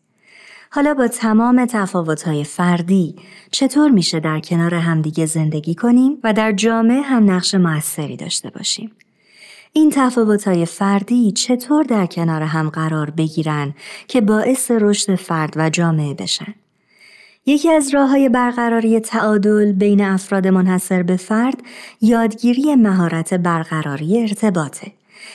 حالا 0.72 0.94
با 0.94 1.08
تمام 1.08 1.66
تفاوت 1.66 2.24
های 2.24 2.44
فردی 2.44 3.16
چطور 3.52 3.92
میشه 3.92 4.20
در 4.20 4.40
کنار 4.40 4.74
همدیگه 4.76 5.26
زندگی 5.26 5.76
کنیم 5.76 6.18
و 6.24 6.34
در 6.34 6.52
جامعه 6.52 7.02
هم 7.02 7.32
نقش 7.32 7.56
موثری 7.56 8.18
داشته 8.18 8.50
باشیم؟ 8.50 8.92
این 9.74 9.94
های 10.46 10.66
فردی 10.66 11.32
چطور 11.32 11.84
در 11.84 12.06
کنار 12.06 12.42
هم 12.42 12.70
قرار 12.70 13.10
بگیرن 13.10 13.74
که 14.08 14.22
باعث 14.22 14.72
رشد 14.72 15.16
فرد 15.16 15.54
و 15.56 15.70
جامعه 15.70 16.14
بشن؟ 16.14 16.56
یکی 17.46 17.70
از 17.70 17.94
راه 17.94 18.10
های 18.10 18.30
برقراری 18.30 19.00
تعادل 19.00 19.72
بین 19.72 20.02
افراد 20.02 20.48
منحصر 20.48 21.04
به 21.04 21.18
فرد 21.18 21.62
یادگیری 22.02 22.76
مهارت 22.76 23.34
برقراری 23.34 24.22
ارتباطه 24.22 24.92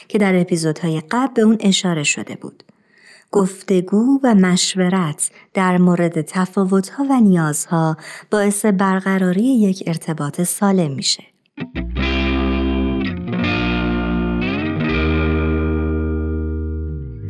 که 0.09 0.18
در 0.18 0.40
اپیزودهای 0.40 1.03
قبل 1.11 1.35
به 1.35 1.42
اون 1.42 1.57
اشاره 1.61 2.03
شده 2.03 2.35
بود. 2.35 2.62
گفتگو 3.31 4.20
و 4.23 4.35
مشورت 4.35 5.31
در 5.55 5.79
مورد 5.79 6.20
تفاوتها 6.20 7.05
و 7.11 7.20
نیازها 7.20 7.97
باعث 8.31 8.66
برقراری 8.66 9.44
یک 9.44 9.83
ارتباط 9.87 10.42
سالم 10.42 10.94
میشه. 10.94 11.25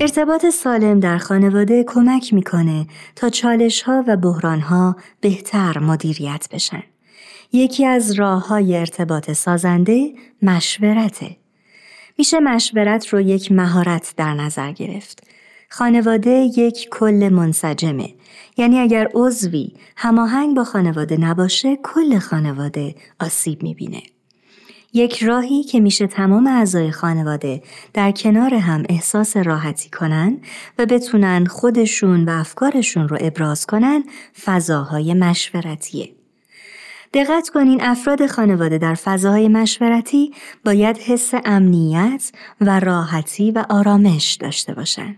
ارتباط 0.05 0.47
سالم 0.47 1.01
در 1.01 1.19
خانواده 1.19 1.85
کمک 1.85 2.35
می‌کنه 2.35 2.87
تا 3.17 3.29
چالش 3.29 3.83
ها 3.83 4.05
و 4.07 4.17
بحران 4.17 4.61
ها 4.61 4.97
بهتر 5.21 5.79
مدیریت 5.79 6.49
بشن. 6.53 6.83
یکی 7.53 7.87
از 7.87 8.12
راه 8.12 8.49
های 8.49 8.77
ارتباط 8.77 9.33
سازنده 9.33 10.12
مشورته. 10.43 11.37
میشه 12.19 12.40
مشورت 12.40 13.09
رو 13.09 13.21
یک 13.21 13.53
مهارت 13.53 14.14
در 14.17 14.35
نظر 14.35 14.73
گرفت. 14.73 15.27
خانواده 15.71 16.31
یک 16.31 16.88
کل 16.90 17.29
منسجمه 17.33 18.14
یعنی 18.57 18.79
اگر 18.79 19.09
عضوی 19.14 19.73
هماهنگ 19.97 20.57
با 20.57 20.64
خانواده 20.64 21.17
نباشه 21.17 21.77
کل 21.77 22.19
خانواده 22.19 22.95
آسیب 23.21 23.62
می‌بینه. 23.62 24.03
یک 24.94 25.22
راهی 25.22 25.62
که 25.62 25.80
میشه 25.80 26.07
تمام 26.07 26.46
اعضای 26.46 26.90
خانواده 26.90 27.62
در 27.92 28.11
کنار 28.11 28.54
هم 28.54 28.83
احساس 28.88 29.37
راحتی 29.37 29.90
کنن 29.90 30.40
و 30.78 30.87
بتونن 30.87 31.46
خودشون 31.46 32.24
و 32.24 32.30
افکارشون 32.30 33.09
رو 33.09 33.18
ابراز 33.20 33.66
کنن 33.66 34.04
فضاهای 34.44 35.14
مشورتیه. 35.14 36.11
دقت 37.14 37.48
کنین 37.48 37.83
افراد 37.83 38.26
خانواده 38.26 38.78
در 38.78 38.94
فضاهای 38.94 39.48
مشورتی 39.48 40.35
باید 40.64 40.98
حس 40.98 41.33
امنیت 41.44 42.33
و 42.61 42.80
راحتی 42.80 43.50
و 43.50 43.64
آرامش 43.68 44.33
داشته 44.40 44.74
باشند. 44.74 45.16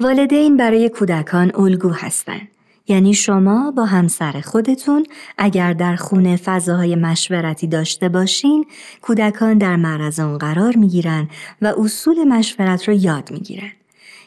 والدین 0.00 0.56
برای 0.56 0.88
کودکان 0.88 1.52
الگو 1.54 1.90
هستند. 1.90 2.51
یعنی 2.88 3.14
شما 3.14 3.70
با 3.70 3.84
همسر 3.84 4.40
خودتون 4.40 5.06
اگر 5.38 5.72
در 5.72 5.96
خونه 5.96 6.36
فضاهای 6.36 6.96
مشورتی 6.96 7.66
داشته 7.66 8.08
باشین 8.08 8.64
کودکان 9.02 9.58
در 9.58 9.76
معرض 9.76 10.20
اون 10.20 10.38
قرار 10.38 10.76
می‌گیرن 10.76 11.28
و 11.62 11.74
اصول 11.78 12.24
مشورت 12.24 12.88
رو 12.88 12.94
یاد 12.94 13.30
می‌گیرن. 13.30 13.72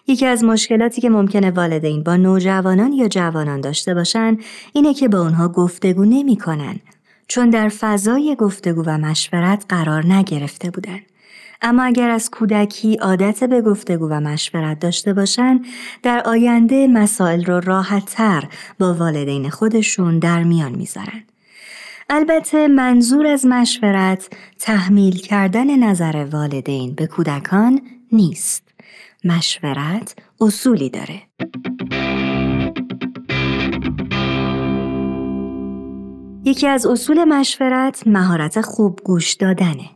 یکی 0.08 0.26
از 0.26 0.44
مشکلاتی 0.44 1.02
که 1.02 1.10
ممکنه 1.10 1.52
والدین 1.52 2.04
با 2.04 2.16
نوجوانان 2.16 2.94
یا 2.94 3.08
جوانان 3.08 3.62
داشته 3.62 3.94
باشن 3.94 4.38
اینه 4.74 4.94
که 4.94 5.08
با 5.08 5.22
اونها 5.22 5.48
گفتگو 5.48 6.06
نمی‌کنن 6.06 6.80
چون 7.28 7.50
در 7.50 7.70
فضای 7.70 8.36
گفتگو 8.40 8.84
و 8.86 8.98
مشورت 8.98 9.66
قرار 9.70 10.06
نگرفته 10.06 10.72
بودن. 10.72 11.00
اما 11.62 11.84
اگر 11.84 12.10
از 12.10 12.30
کودکی 12.30 12.96
عادت 12.96 13.44
به 13.44 13.62
گفتگو 13.62 14.08
و 14.08 14.20
مشورت 14.20 14.80
داشته 14.80 15.14
باشن 15.14 15.62
در 16.04 16.22
آینده 16.26 16.88
مسائل 16.88 17.46
رو 17.46 17.60
راحتتر 17.60 18.44
با 18.80 18.94
والدین 18.94 19.50
خودشون 19.50 20.20
در 20.20 20.44
میان 20.44 20.72
می‌ذارن. 20.76 21.24
البته 22.10 22.68
منظور 22.68 23.28
از 23.28 23.46
مشورت 23.46 24.30
تحمیل 24.60 25.18
کردن 25.18 25.80
نظر 25.80 26.28
والدین 26.32 26.94
به 26.96 27.08
کودکان 27.08 27.82
نیست. 28.12 28.64
مشورت 29.24 30.16
اصولی 30.42 30.90
داره. 30.90 31.22
یکی 36.46 36.68
از 36.68 36.86
اصول 36.86 37.24
مشورت 37.24 38.08
مهارت 38.08 38.62
خوب 38.62 39.00
گوش 39.04 39.34
دادنه. 39.34 39.90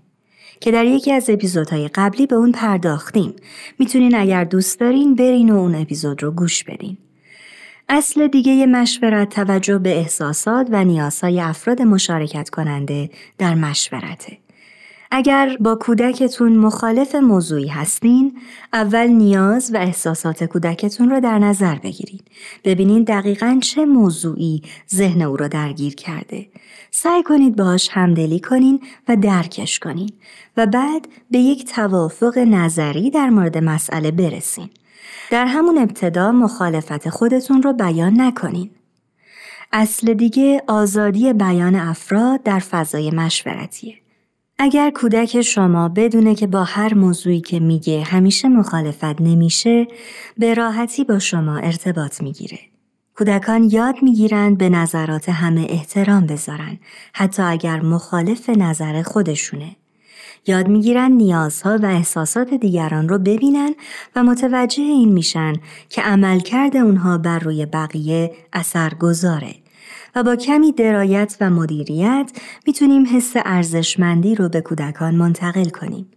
که 0.60 0.72
در 0.72 0.86
یکی 0.86 1.12
از 1.12 1.30
اپیزودهای 1.30 1.88
قبلی 1.88 2.28
به 2.28 2.36
اون 2.36 2.52
پرداختیم. 2.52 3.36
می‌تونین 3.80 4.16
اگر 4.16 4.44
دوست 4.44 4.80
دارین 4.80 5.16
برین 5.16 5.50
و 5.50 5.58
اون 5.58 5.76
اپیزود 5.76 6.24
رو 6.24 6.32
گوش 6.32 6.64
بدین. 6.64 6.98
اصل 7.90 8.28
دیگه 8.28 8.66
مشورت 8.66 9.30
توجه 9.30 9.78
به 9.78 9.98
احساسات 9.98 10.68
و 10.72 10.84
نیازهای 10.84 11.42
افراد 11.42 11.82
مشارکت 11.82 12.50
کننده 12.50 13.10
در 13.38 13.56
مشورته. 13.56 14.38
اگر 15.12 15.58
با 15.60 15.76
کودکتون 15.76 16.58
مخالف 16.58 17.16
موضوعی 17.16 17.68
هستین، 17.68 18.38
اول 18.74 19.08
نیاز 19.08 19.72
و 19.74 19.78
احساسات 19.78 20.44
کودکتون 20.44 21.10
رو 21.10 21.20
در 21.20 21.40
نظر 21.40 21.76
بگیرید. 21.76 22.24
ببینید 22.64 23.08
دقیقا 23.08 23.60
چه 23.64 23.86
موضوعی 23.86 24.62
ذهن 24.96 25.22
او 25.22 25.38
را 25.38 25.48
درگیر 25.48 25.96
کرده. 25.96 26.48
سعی 26.92 27.24
کنید 27.24 27.56
باهاش 27.56 27.90
همدلی 27.92 28.40
کنین 28.40 28.80
و 29.08 29.16
درکش 29.16 29.80
کنین 29.80 30.12
و 30.58 30.66
بعد 30.66 31.08
به 31.32 31.38
یک 31.38 31.66
توافق 31.66 32.38
نظری 32.38 33.10
در 33.10 33.30
مورد 33.30 33.58
مسئله 33.58 34.12
برسین. 34.12 34.70
در 35.32 35.46
همون 35.46 35.78
ابتدا 35.78 36.32
مخالفت 36.32 37.10
خودتون 37.10 37.64
رو 37.64 37.74
بیان 37.74 38.22
نکنین. 38.22 38.70
اصل 39.72 40.14
دیگه 40.14 40.64
آزادی 40.68 41.34
بیان 41.34 41.76
افراد 41.76 42.44
در 42.44 42.60
فضای 42.60 43.12
مشورتیه. 43.12 43.96
اگر 44.62 44.90
کودک 44.90 45.42
شما 45.42 45.90
بدونه 45.90 46.36
که 46.36 46.48
با 46.48 46.64
هر 46.64 46.94
موضوعی 46.94 47.42
که 47.42 47.60
میگه 47.60 48.04
همیشه 48.04 48.48
مخالفت 48.48 49.22
نمیشه 49.22 49.88
به 50.38 50.54
راحتی 50.54 51.04
با 51.04 51.20
شما 51.20 51.58
ارتباط 51.58 52.22
می‌گیره. 52.22 52.60
کودکان 53.16 53.64
یاد 53.64 53.96
می‌گیرند 54.02 54.58
به 54.58 54.70
نظرات 54.70 55.30
همه 55.30 55.68
احترام 55.70 56.26
بذارن 56.26 56.80
حتی 57.14 57.42
اگر 57.42 57.82
مخالف 57.82 58.50
نظر 58.50 59.02
خودشونه. 59.02 59.76
یاد 60.48 60.68
می‌گیرن 60.68 61.12
نیازها 61.12 61.78
و 61.84 61.86
احساسات 61.86 62.54
دیگران 62.54 63.10
رو 63.10 63.18
ببینن 63.18 63.76
و 64.16 64.24
متوجه 64.24 64.84
این 64.84 65.14
میشن 65.14 65.54
که 65.90 66.02
عملکرد 66.02 66.78
اونها 66.78 67.18
بر 67.18 67.40
روی 67.40 67.66
بقیه 67.66 68.32
اثر 68.54 68.94
گذاره 68.94 69.56
و 70.16 70.24
با 70.24 70.36
کمی 70.36 70.72
درایت 70.72 71.38
و 71.42 71.50
مدیریت 71.50 72.32
می‌تونیم 72.68 73.06
حس 73.16 73.34
ارزشمندی 73.36 74.36
رو 74.36 74.50
به 74.50 74.62
کودکان 74.62 75.16
منتقل 75.16 75.70
کنیم. 75.70 76.12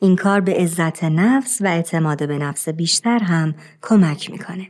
این 0.00 0.16
کار 0.16 0.40
به 0.40 0.54
عزت 0.54 1.04
نفس 1.04 1.60
و 1.60 1.66
اعتماد 1.66 2.28
به 2.28 2.38
نفس 2.38 2.68
بیشتر 2.68 3.18
هم 3.18 3.54
کمک 3.82 4.30
می‌کنه. 4.30 4.68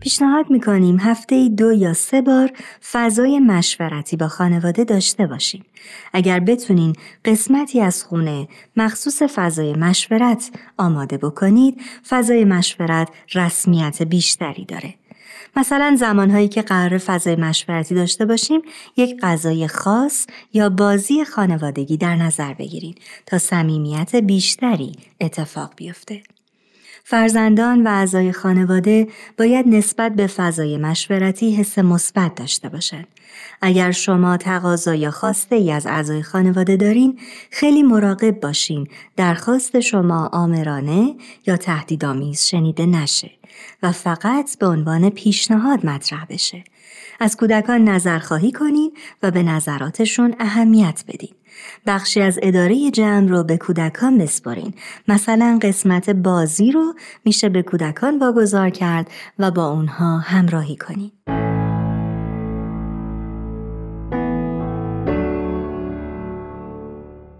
پیشنهاد 0.00 0.50
می‌کنیم 0.50 0.98
هفته 1.00 1.48
دو 1.48 1.72
یا 1.72 1.92
سه 1.92 2.22
بار 2.22 2.52
فضای 2.92 3.38
مشورتی 3.38 4.16
با 4.16 4.28
خانواده 4.28 4.84
داشته 4.84 5.26
باشین. 5.26 5.62
اگر 6.12 6.40
بتونین 6.40 6.92
قسمتی 7.24 7.80
از 7.80 8.04
خونه 8.04 8.48
مخصوص 8.76 9.22
فضای 9.22 9.72
مشورت 9.72 10.50
آماده 10.78 11.18
بکنید، 11.18 11.80
فضای 12.08 12.44
مشورت 12.44 13.08
رسمیت 13.34 14.02
بیشتری 14.02 14.64
داره. 14.64 14.94
مثلا 15.56 15.96
زمانهایی 15.98 16.48
که 16.48 16.62
قرار 16.62 16.98
فضای 16.98 17.36
مشورتی 17.36 17.94
داشته 17.94 18.26
باشیم 18.26 18.60
یک 18.96 19.20
غذای 19.20 19.68
خاص 19.68 20.26
یا 20.52 20.68
بازی 20.68 21.24
خانوادگی 21.24 21.96
در 21.96 22.16
نظر 22.16 22.54
بگیرید 22.54 23.00
تا 23.26 23.38
صمیمیت 23.38 24.16
بیشتری 24.16 24.92
اتفاق 25.20 25.72
بیفته. 25.76 26.22
فرزندان 27.04 27.86
و 27.86 27.90
اعضای 27.90 28.32
خانواده 28.32 29.08
باید 29.38 29.68
نسبت 29.68 30.14
به 30.14 30.26
فضای 30.26 30.78
مشورتی 30.78 31.54
حس 31.54 31.78
مثبت 31.78 32.34
داشته 32.34 32.68
باشند. 32.68 33.06
اگر 33.62 33.90
شما 33.90 34.36
تقاضا 34.36 34.94
یا 34.94 35.10
خواسته 35.10 35.56
ای 35.56 35.72
از 35.72 35.86
اعضای 35.86 36.22
خانواده 36.22 36.76
دارین، 36.76 37.18
خیلی 37.50 37.82
مراقب 37.82 38.40
باشین 38.40 38.88
درخواست 39.16 39.80
شما 39.80 40.26
آمرانه 40.32 41.14
یا 41.46 41.56
تهدیدآمیز 41.56 42.42
شنیده 42.42 42.86
نشه 42.86 43.30
و 43.82 43.92
فقط 43.92 44.58
به 44.58 44.66
عنوان 44.66 45.10
پیشنهاد 45.10 45.86
مطرح 45.86 46.24
بشه. 46.24 46.64
از 47.20 47.36
کودکان 47.36 47.84
نظرخواهی 47.84 48.52
کنین 48.52 48.92
و 49.22 49.30
به 49.30 49.42
نظراتشون 49.42 50.34
اهمیت 50.38 51.04
بدین. 51.08 51.34
بخشی 51.86 52.20
از 52.20 52.38
اداره 52.42 52.90
جمع 52.90 53.28
رو 53.28 53.44
به 53.44 53.56
کودکان 53.56 54.18
بسپارین. 54.18 54.74
مثلا 55.08 55.58
قسمت 55.62 56.10
بازی 56.10 56.72
رو 56.72 56.94
میشه 57.24 57.48
به 57.48 57.62
کودکان 57.62 58.18
واگذار 58.18 58.70
کرد 58.70 59.10
و 59.38 59.50
با 59.50 59.70
اونها 59.70 60.18
همراهی 60.18 60.76
کنین. 60.76 61.10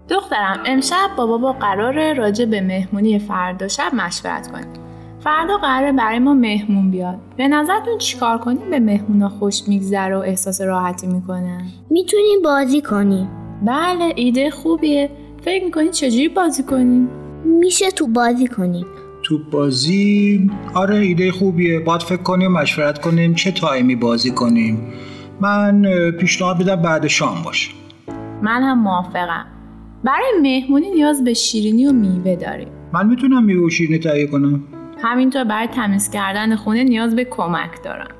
دخترم 0.09 0.63
امشب 0.65 1.09
با 1.17 1.27
بابا 1.27 1.53
قرار 1.53 2.13
راجع 2.13 2.45
به 2.45 2.61
مهمونی 2.61 3.19
فردا 3.19 3.67
شب 3.67 3.91
مشورت 3.93 4.51
کنیم. 4.51 4.73
فردا 5.23 5.57
قراره 5.57 5.91
برای 5.91 6.19
ما 6.19 6.33
مهمون 6.33 6.91
بیاد. 6.91 7.17
به 7.37 7.47
نظرتون 7.47 7.97
چیکار 7.97 8.37
کنیم 8.37 8.69
به 8.69 8.79
مهمونا 8.79 9.29
خوش 9.29 9.67
میگذره 9.67 10.15
و 10.17 10.19
احساس 10.19 10.61
راحتی 10.61 11.07
می‌کنن؟ 11.07 11.67
می‌تونیم 11.89 12.41
بازی 12.43 12.81
کنیم 12.81 13.40
بله 13.61 14.13
ایده 14.15 14.49
خوبیه. 14.49 15.09
فکر 15.41 15.65
می‌کنید 15.65 15.91
چجوری 15.91 16.29
بازی 16.29 16.63
کنیم؟ 16.63 17.09
میشه 17.45 17.91
تو 17.91 18.07
بازی 18.07 18.47
کنیم 18.47 18.85
تو 19.23 19.39
بازی 19.51 20.49
آره 20.73 20.95
ایده 20.95 21.31
خوبیه 21.31 21.79
باید 21.79 22.01
فکر 22.01 22.21
کنیم 22.21 22.51
مشورت 22.51 23.01
کنیم 23.01 23.33
چه 23.33 23.51
تایمی 23.51 23.95
بازی 23.95 24.31
کنیم 24.31 24.93
من 25.41 25.85
پیشنهاد 26.11 26.57
میدم 26.57 26.75
بعد 26.75 27.07
شام 27.07 27.43
باشه 27.43 27.71
من 28.41 28.63
هم 28.63 28.79
موافقم. 28.79 29.45
برای 30.03 30.31
مهمونی 30.41 30.89
نیاز 30.91 31.23
به 31.23 31.33
شیرینی 31.33 31.85
و 31.85 31.91
میوه 31.91 32.35
داریم. 32.35 32.67
من 32.93 33.07
می‌تونم 33.07 33.43
میوه 33.43 33.65
و 33.65 33.69
شیرینی 33.69 33.99
تهیه 33.99 34.27
کنم 34.27 34.63
همینطور 34.97 35.43
برای 35.43 35.67
تمیز 35.67 36.09
کردن 36.09 36.55
خونه 36.55 36.83
نیاز 36.83 37.15
به 37.15 37.25
کمک 37.25 37.83
دارم. 37.83 38.15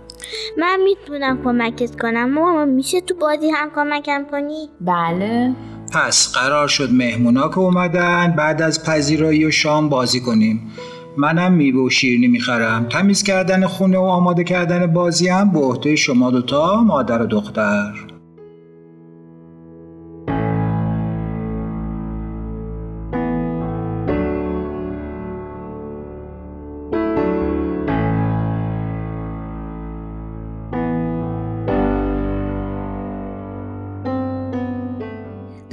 من 0.58 0.80
می‌تونم 0.84 1.44
کمکت 1.44 2.02
کنم. 2.02 2.34
ماما 2.34 2.66
میشه 2.66 3.02
تو 3.02 3.16
بازی 3.16 3.50
هم 3.50 3.70
کمکم 3.76 4.26
کنی؟ 4.32 4.70
بله. 4.82 5.56
پس 5.94 6.34
قرار 6.34 6.68
شد 6.68 6.90
مهمونا 6.92 7.50
که 7.50 7.60
اومدن 7.60 8.34
بعد 8.38 8.62
از 8.62 8.84
پذیرایی 8.84 9.46
و 9.46 9.52
شام 9.52 9.90
بازی 9.90 10.22
کنیم. 10.22 10.72
منم 11.18 11.54
میوه 11.54 11.86
و 11.86 11.90
شیرینی 11.90 12.28
می‌خرم. 12.28 12.86
تمیز 12.90 13.24
کردن 13.24 13.66
خونه 13.66 13.98
و 13.98 14.02
آماده 14.02 14.44
کردن 14.44 14.88
بازی 14.88 15.30
هم 15.30 15.52
به 15.52 15.60
عهده 15.60 15.96
شما 15.96 16.32
دوتا 16.32 16.84
مادر 16.84 17.22
و 17.22 17.26
دختر. 17.26 18.11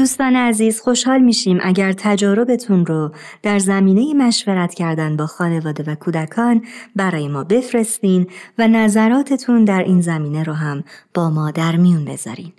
دوستان 0.08 0.36
عزیز 0.36 0.80
خوشحال 0.80 1.20
میشیم 1.20 1.58
اگر 1.62 1.92
تجاربتون 1.92 2.86
رو 2.86 3.12
در 3.42 3.58
زمینه 3.58 4.14
مشورت 4.14 4.74
کردن 4.74 5.16
با 5.16 5.26
خانواده 5.26 5.84
و 5.86 5.94
کودکان 5.94 6.64
برای 6.96 7.28
ما 7.28 7.44
بفرستین 7.44 8.26
و 8.58 8.68
نظراتتون 8.68 9.64
در 9.64 9.82
این 9.82 10.00
زمینه 10.00 10.42
رو 10.42 10.52
هم 10.52 10.84
با 11.14 11.30
ما 11.30 11.50
در 11.50 11.76
میون 11.76 12.04
بذارین. 12.04 12.52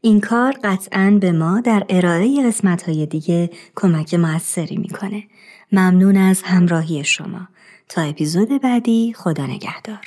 این 0.00 0.20
کار 0.20 0.54
قطعا 0.64 1.18
به 1.20 1.32
ما 1.32 1.60
در 1.60 1.86
ارائه 1.88 2.46
قسمت 2.46 2.82
های 2.82 3.06
دیگه 3.06 3.50
کمک 3.76 4.14
موثری 4.14 4.76
می‌کنه. 4.76 5.24
ممنون 5.72 6.16
از 6.16 6.42
همراهی 6.42 7.04
شما. 7.04 7.48
تا 7.88 8.02
اپیزود 8.02 8.62
بعدی 8.62 9.12
خدا 9.16 9.46
نگهدار. 9.46 10.06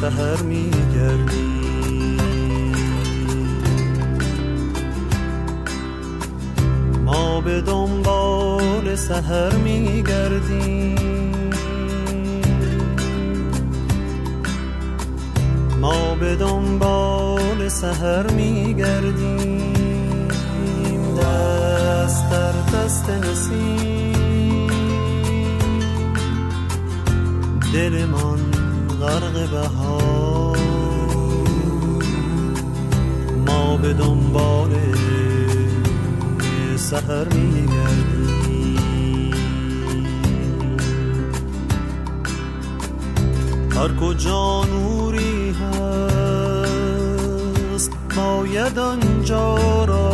سهر 0.00 0.42
میگردی. 0.42 1.58
ما 7.04 7.40
به 7.40 7.60
دنبال 7.60 8.94
سهر 8.96 9.54
میگردیم. 9.54 10.98
ما 15.80 16.14
به 16.14 16.36
دنبال 16.36 17.68
سهر 17.68 18.30
میگردیم. 18.30 19.74
دست 21.16 22.30
در 22.30 22.52
دست 22.52 23.10
نسیم. 23.10 24.68
دلمان 27.72 28.57
غرق 29.00 29.50
بهار. 29.50 30.58
ما 33.46 33.76
به 33.76 33.92
دنبال 33.92 34.70
سهر 36.76 37.28
میگردیم. 37.34 38.38
هر 43.70 43.94
کجا 44.00 44.64
نوری 44.64 45.50
هست 45.50 46.70
باید 48.16 48.78
آنجا 48.78 49.84
را 49.84 50.08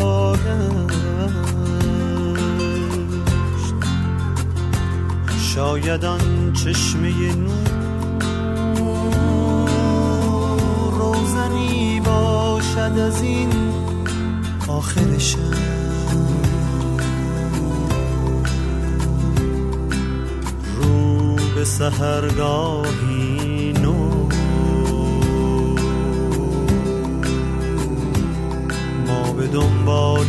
شاید 5.55 6.05
آن 6.05 6.53
چشمه 6.53 7.37
نور 7.37 7.64
باشد 12.75 12.99
از 12.99 13.23
این 13.23 13.51
آخر 14.69 15.01
رو 20.77 21.37
به 21.55 21.65
سهرگاهی 21.65 22.93
نو. 23.83 24.29
ما 29.07 29.33
به 29.33 29.47
دنبال 29.47 30.27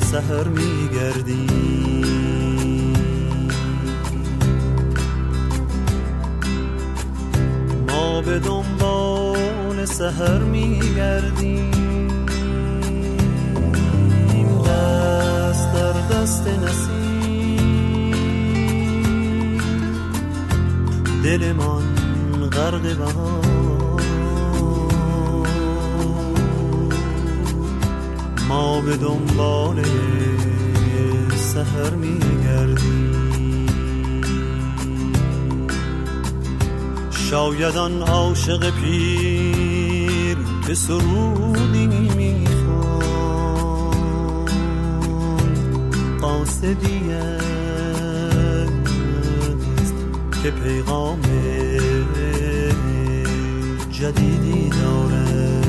سهر 0.00 0.48
میگردیم 0.48 1.96
به 8.26 8.38
سهر 9.98 10.38
میگردیم. 10.38 11.70
دست 14.66 15.72
در 15.74 15.92
دست 15.92 16.46
نسیم. 16.46 17.60
دلمان 21.24 21.84
غرق 22.52 22.82
بهار. 22.82 24.02
ما 28.48 28.80
به 28.80 28.96
دنبال 28.96 29.82
سهر 31.36 31.90
میگردیم. 31.90 33.16
شاید 37.10 37.76
آن 37.76 38.02
عاشق 38.02 38.70
پیر 38.70 39.75
که 40.66 40.74
سرودی 40.74 41.86
می‌خوان 42.16 43.06
قاصدی 46.20 47.12
است 47.12 47.54
که 50.42 50.50
پیغام 50.50 51.20
جدیدی 53.90 54.68
داره. 54.68 55.60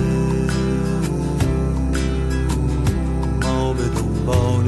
ما 3.43 3.73
به 3.73 3.83
دنبال 3.83 4.65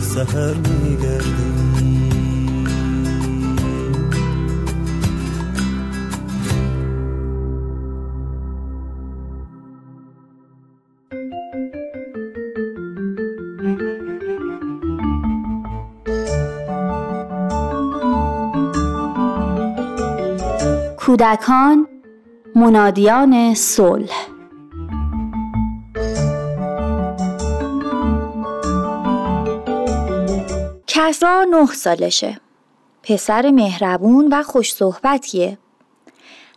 سهر 0.00 0.54
میگردیم. 0.54 1.55
کودکان 21.16 21.88
منادیان 22.54 23.54
صلح. 23.54 24.26
کسرا 30.86 31.44
نه 31.50 31.66
سالشه. 31.66 32.40
پسر 33.02 33.50
مهربون 33.50 34.28
و 34.32 34.42
خوش 34.42 34.74
صحبتیه. 34.74 35.58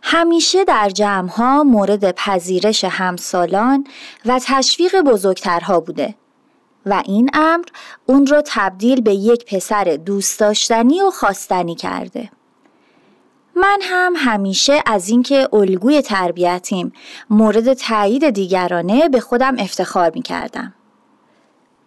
همیشه 0.02 0.64
در 0.64 0.88
جمعها 0.88 1.62
مورد 1.62 2.12
پذیرش 2.12 2.84
همسالان 2.84 3.86
و 4.26 4.40
تشویق 4.44 5.00
بزرگترها 5.00 5.80
بوده 5.80 6.14
و 6.86 7.02
این 7.06 7.30
امر 7.32 7.64
اون 8.06 8.26
رو 8.26 8.42
تبدیل 8.46 9.00
به 9.00 9.14
یک 9.14 9.54
پسر 9.54 9.84
دوست 9.84 10.40
داشتنی 10.40 11.02
و 11.02 11.10
خواستنی 11.10 11.74
کرده. 11.74 12.30
من 13.60 13.78
هم 13.82 14.12
همیشه 14.16 14.82
از 14.86 15.08
اینکه 15.08 15.48
الگوی 15.52 16.02
تربیتیم 16.02 16.92
مورد 17.30 17.72
تایید 17.72 18.30
دیگرانه 18.30 19.08
به 19.08 19.20
خودم 19.20 19.56
افتخار 19.58 20.12
می 20.14 20.22
کردم. 20.22 20.74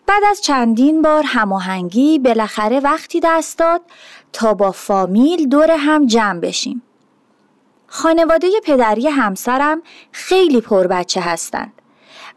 بعد 0.07 0.23
از 0.29 0.41
چندین 0.41 1.01
بار 1.01 1.23
هماهنگی 1.27 2.19
بالاخره 2.19 2.79
وقتی 2.79 3.19
دست 3.23 3.57
داد 3.57 3.81
تا 4.33 4.53
با 4.53 4.71
فامیل 4.71 5.49
دور 5.49 5.71
هم 5.71 6.05
جمع 6.05 6.39
بشیم. 6.39 6.81
خانواده 7.87 8.47
پدری 8.63 9.07
همسرم 9.07 9.81
خیلی 10.11 10.61
پر 10.61 10.87
بچه 10.87 11.21
هستند 11.21 11.73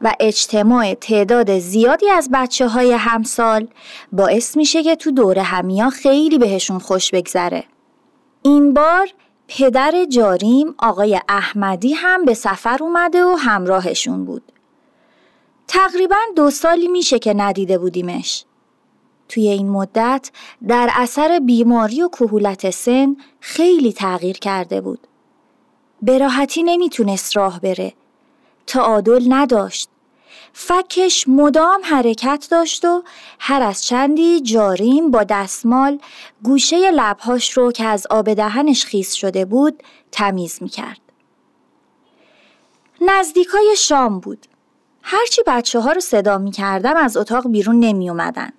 و 0.00 0.12
اجتماع 0.20 0.94
تعداد 0.94 1.58
زیادی 1.58 2.10
از 2.10 2.28
بچه 2.32 2.68
های 2.68 2.92
همسال 2.92 3.68
باعث 4.12 4.56
میشه 4.56 4.82
که 4.82 4.96
تو 4.96 5.10
دور 5.10 5.38
همیا 5.38 5.90
خیلی 5.90 6.38
بهشون 6.38 6.78
خوش 6.78 7.10
بگذره. 7.10 7.64
این 8.42 8.74
بار 8.74 9.08
پدر 9.48 10.04
جاریم 10.04 10.74
آقای 10.78 11.20
احمدی 11.28 11.92
هم 11.92 12.24
به 12.24 12.34
سفر 12.34 12.78
اومده 12.80 13.24
و 13.24 13.36
همراهشون 13.38 14.24
بود. 14.24 14.52
تقریبا 15.68 16.16
دو 16.36 16.50
سالی 16.50 16.88
میشه 16.88 17.18
که 17.18 17.34
ندیده 17.34 17.78
بودیمش. 17.78 18.44
توی 19.28 19.48
این 19.48 19.68
مدت 19.68 20.30
در 20.68 20.90
اثر 20.94 21.40
بیماری 21.46 22.02
و 22.02 22.08
کهولت 22.08 22.70
سن 22.70 23.16
خیلی 23.40 23.92
تغییر 23.92 24.38
کرده 24.38 24.80
بود. 24.80 25.06
به 26.02 26.18
راحتی 26.18 26.62
نمی‌تونست 26.62 27.36
راه 27.36 27.60
بره. 27.60 27.92
تعادل 28.66 29.24
نداشت. 29.28 29.88
فکش 30.58 31.28
مدام 31.28 31.80
حرکت 31.84 32.48
داشت 32.50 32.84
و 32.84 33.02
هر 33.38 33.62
از 33.62 33.84
چندی 33.84 34.40
جاریم 34.40 35.10
با 35.10 35.24
دستمال 35.24 35.98
گوشه 36.42 36.90
لبهاش 36.90 37.52
رو 37.52 37.72
که 37.72 37.84
از 37.84 38.06
آب 38.10 38.34
دهنش 38.34 38.84
خیس 38.84 39.12
شده 39.12 39.44
بود 39.44 39.82
تمیز 40.12 40.58
می‌کرد. 40.62 41.00
نزدیکای 43.00 43.74
شام 43.78 44.20
بود. 44.20 44.46
هرچی 45.02 45.42
بچه 45.46 45.80
ها 45.80 45.92
رو 45.92 46.00
صدا 46.00 46.38
می 46.38 46.50
کردم 46.50 46.96
از 46.96 47.16
اتاق 47.16 47.48
بیرون 47.48 47.80
نمی 47.80 48.10
اومدن. 48.10 48.52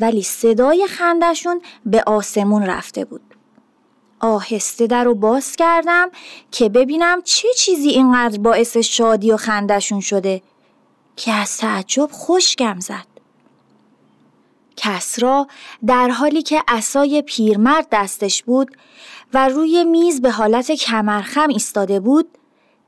ولی 0.00 0.22
صدای 0.22 0.86
خندشون 0.86 1.60
به 1.86 2.02
آسمون 2.06 2.62
رفته 2.62 3.04
بود. 3.04 3.34
آهسته 4.20 4.86
در 4.86 5.04
رو 5.04 5.14
باز 5.14 5.56
کردم 5.56 6.10
که 6.50 6.68
ببینم 6.68 7.22
چه 7.22 7.48
چیزی 7.56 7.88
اینقدر 7.88 8.38
باعث 8.38 8.76
شادی 8.76 9.32
و 9.32 9.36
خندشون 9.36 10.00
شده 10.00 10.42
که 11.16 11.32
از 11.32 11.58
تعجب 11.58 12.08
خوشگم 12.12 12.80
زد. 12.80 13.06
کسرا 14.76 15.46
در 15.86 16.08
حالی 16.08 16.42
که 16.42 16.62
اسای 16.68 17.22
پیرمرد 17.22 17.86
دستش 17.92 18.42
بود 18.42 18.76
و 19.34 19.48
روی 19.48 19.84
میز 19.84 20.22
به 20.22 20.30
حالت 20.30 20.72
کمرخم 20.72 21.48
ایستاده 21.48 22.00
بود 22.00 22.38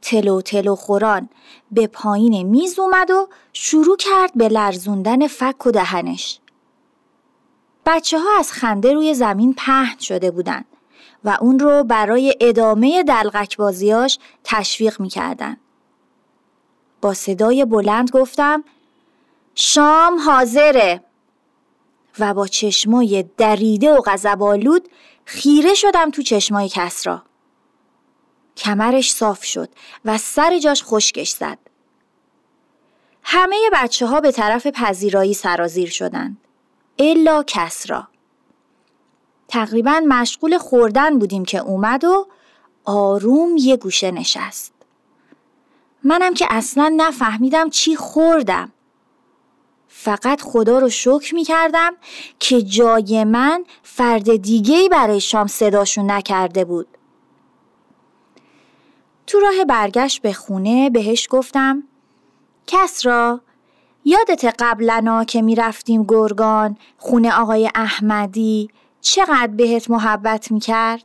تلو 0.03 0.41
تلو 0.41 0.75
خوران 0.75 1.29
به 1.71 1.87
پایین 1.87 2.43
میز 2.43 2.79
اومد 2.79 3.11
و 3.11 3.29
شروع 3.53 3.97
کرد 3.97 4.33
به 4.35 4.49
لرزوندن 4.49 5.27
فک 5.27 5.67
و 5.67 5.71
دهنش. 5.71 6.41
بچه 7.87 8.19
ها 8.19 8.39
از 8.39 8.53
خنده 8.53 8.93
روی 8.93 9.15
زمین 9.15 9.55
پهن 9.55 9.99
شده 9.99 10.31
بودند 10.31 10.65
و 11.25 11.39
اون 11.41 11.59
رو 11.59 11.85
برای 11.85 12.35
ادامه 12.41 13.03
دلغک 13.03 13.57
بازیاش 13.57 14.19
تشویق 14.45 15.01
می‌کردن. 15.01 15.57
با 17.01 17.15
صدای 17.15 17.65
بلند 17.65 18.11
گفتم 18.11 18.65
شام 19.55 20.21
حاضره 20.21 21.05
و 22.19 22.35
با 22.35 22.47
چشمای 22.47 23.25
دریده 23.37 23.93
و 23.93 24.01
غضب‌آلود 24.07 24.89
خیره 25.25 25.75
شدم 25.75 26.11
تو 26.11 26.23
چشمای 26.23 26.69
کسرا. 26.73 27.23
کمرش 28.57 29.13
صاف 29.13 29.45
شد 29.45 29.69
و 30.05 30.19
سر 30.19 30.59
جاش 30.59 30.83
خشکش 30.85 31.31
زد. 31.31 31.59
همه 33.23 33.57
بچه 33.73 34.07
ها 34.07 34.21
به 34.21 34.33
طرف 34.33 34.67
پذیرایی 34.67 35.35
سرازیر 35.35 35.91
شدند. 35.91 36.37
الا 36.99 37.45
کسرا. 37.47 38.09
تقریبا 39.49 40.03
مشغول 40.09 40.59
خوردن 40.59 41.19
بودیم 41.19 41.45
که 41.45 41.59
اومد 41.59 42.05
و 42.05 42.27
آروم 42.85 43.57
یه 43.57 43.77
گوشه 43.77 44.11
نشست. 44.11 44.73
منم 46.05 46.35
که 46.35 46.47
اصلا 46.51 46.95
نفهمیدم 46.97 47.71
چی 47.71 47.97
خوردم. 47.97 48.73
فقط 49.89 50.41
خدا 50.41 50.79
رو 50.79 50.89
شکر 50.89 51.35
می 51.35 51.45
کردم 51.45 51.93
که 52.39 52.63
جای 52.63 53.25
من 53.25 53.65
فرد 53.83 54.37
دیگهی 54.37 54.89
برای 54.89 55.21
شام 55.21 55.47
صداشون 55.47 56.11
نکرده 56.11 56.65
بود. 56.65 56.89
تو 59.27 59.41
راه 59.41 59.65
برگشت 59.65 60.23
به 60.23 60.33
خونه 60.33 60.91
بهش 60.91 61.27
گفتم 61.31 61.83
کسرا 62.67 63.41
یادت 64.05 64.55
قبلنا 64.59 65.25
که 65.25 65.43
می‌رفتیم 65.43 66.05
گرگان 66.05 66.79
خونه 66.99 67.33
آقای 67.33 67.71
احمدی 67.75 68.71
چقدر 69.01 69.47
بهت 69.47 69.91
محبت 69.91 70.51
می‌کرد؟ 70.53 71.05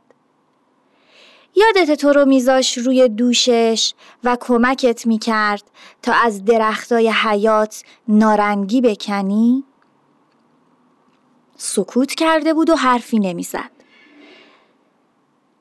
یادت 1.56 2.00
تو 2.00 2.12
رو 2.12 2.24
میذاش 2.24 2.78
روی 2.78 3.08
دوشش 3.08 3.94
و 4.24 4.36
کمکت 4.40 5.06
می‌کرد 5.06 5.62
تا 6.02 6.12
از 6.12 6.44
درختای 6.44 7.10
حیات 7.10 7.82
نارنگی 8.08 8.80
بکنی؟ 8.80 9.64
سکوت 11.56 12.14
کرده 12.14 12.54
بود 12.54 12.70
و 12.70 12.74
حرفی 12.74 13.18
نمی‌زد. 13.18 13.70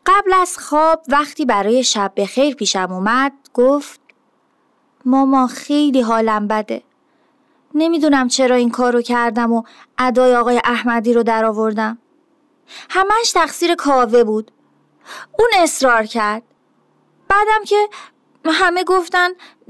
قبل 0.06 0.34
از 0.34 0.58
خواب 0.58 1.04
وقتی 1.08 1.46
برای 1.46 1.84
شب 1.84 2.12
به 2.16 2.26
خیر 2.26 2.56
پیشم 2.56 2.88
اومد 2.92 3.34
گفت 3.54 4.00
ماما 5.06 5.48
خیلی 5.48 6.02
حالم 6.02 6.48
بده. 6.48 6.84
نمی‌دونم 7.76 8.28
چرا 8.28 8.56
این 8.56 8.70
کارو 8.70 9.02
کردم 9.02 9.52
و 9.52 9.64
ادای 9.98 10.36
آقای 10.36 10.62
احمدی 10.64 11.14
رو 11.14 11.24
درآوردم. 11.24 11.98
همش 12.90 13.32
تقصیر 13.34 13.76
کاوه 13.76 14.24
بود. 14.24 14.52
اون 15.40 15.50
اصرار 15.58 16.06
کرد. 16.06 16.44
بعدم 17.28 17.64
که 17.66 17.90
همه 18.46 18.84
گفتن 18.84 19.30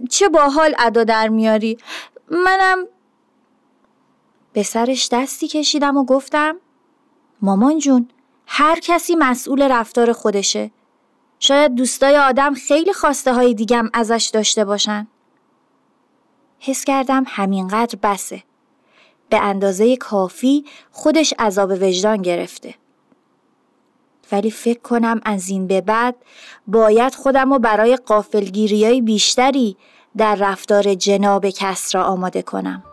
چه 0.10 0.30
باحال 0.30 0.76
ادا 0.80 1.04
در 1.04 1.28
میاری. 1.28 1.78
منم 2.30 2.88
به 4.54 4.64
سرش 4.64 5.10
دستی 5.12 5.48
کشیدم 5.48 5.98
و 5.98 6.06
گفتم 6.06 6.58
مامان 7.42 7.80
جون 7.80 8.10
هر 8.48 8.80
کسی 8.80 9.16
مسئول 9.16 9.62
رفتار 9.72 10.14
خودشه. 10.14 10.72
شاید 11.40 11.76
دوستای 11.76 12.18
آدم 12.18 12.54
خیلی 12.54 12.94
خواسته 12.94 13.34
های 13.34 13.54
دیگم 13.54 13.90
ازش 13.94 14.30
داشته 14.34 14.66
باشن. 14.66 15.08
حس 16.60 16.86
کردم 16.86 17.24
همینقدر 17.28 18.00
بسه. 18.04 18.44
به 19.30 19.40
اندازه 19.40 19.98
کافی 19.98 20.66
خودش 20.92 21.34
عذاب 21.40 21.72
وجدان 21.72 22.22
گرفته. 22.22 22.76
ولی 24.32 24.52
فکر 24.52 24.80
کنم 24.80 25.22
از 25.26 25.50
این 25.50 25.68
به 25.68 25.82
بعد 25.82 26.16
باید 26.68 27.16
خودم 27.16 27.54
رو 27.54 27.60
برای 27.60 27.96
قافلگیری 27.96 29.02
بیشتری 29.02 29.78
در 30.18 30.36
رفتار 30.36 30.94
جناب 30.94 31.50
کس 31.50 31.96
را 31.96 32.04
آماده 32.04 32.42
کنم. 32.42 32.84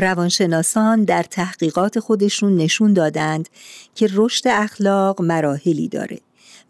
روانشناسان 0.00 1.04
در 1.04 1.22
تحقیقات 1.22 1.98
خودشون 1.98 2.56
نشون 2.56 2.92
دادند 2.92 3.48
که 3.94 4.08
رشد 4.14 4.48
اخلاق 4.48 5.22
مراحلی 5.22 5.88
داره 5.88 6.20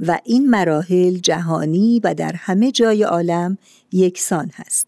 و 0.01 0.19
این 0.25 0.51
مراحل 0.51 1.17
جهانی 1.17 2.01
و 2.05 2.15
در 2.15 2.33
همه 2.33 2.73
جای 2.73 3.03
عالم 3.03 3.59
یکسان 3.93 4.51
هست. 4.55 4.87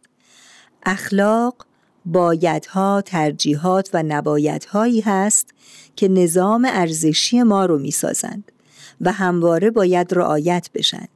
اخلاق 0.87 1.67
بایدها، 2.07 3.03
ترجیحات 3.07 3.91
و 3.93 4.03
نبایدهایی 4.03 5.01
هست 5.01 5.51
که 5.97 6.09
نظام 6.09 6.69
ارزشی 6.71 7.43
ما 7.43 7.67
رو 7.67 7.79
می‌سازند 7.79 8.53
و 9.01 9.13
همواره 9.13 9.71
باید 9.71 10.15
رعایت 10.15 10.71
بشند. 10.75 11.09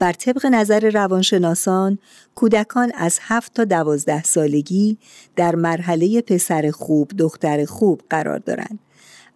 بر 0.00 0.12
طبق 0.12 0.46
نظر 0.46 0.90
روانشناسان 0.90 1.98
کودکان 2.34 2.92
از 2.94 3.18
هفت 3.22 3.54
تا 3.54 3.64
دوازده 3.64 4.22
سالگی 4.22 4.98
در 5.36 5.54
مرحله 5.54 6.20
پسر 6.20 6.70
خوب 6.70 7.10
دختر 7.18 7.64
خوب 7.64 8.02
قرار 8.10 8.38
دارند. 8.38 8.78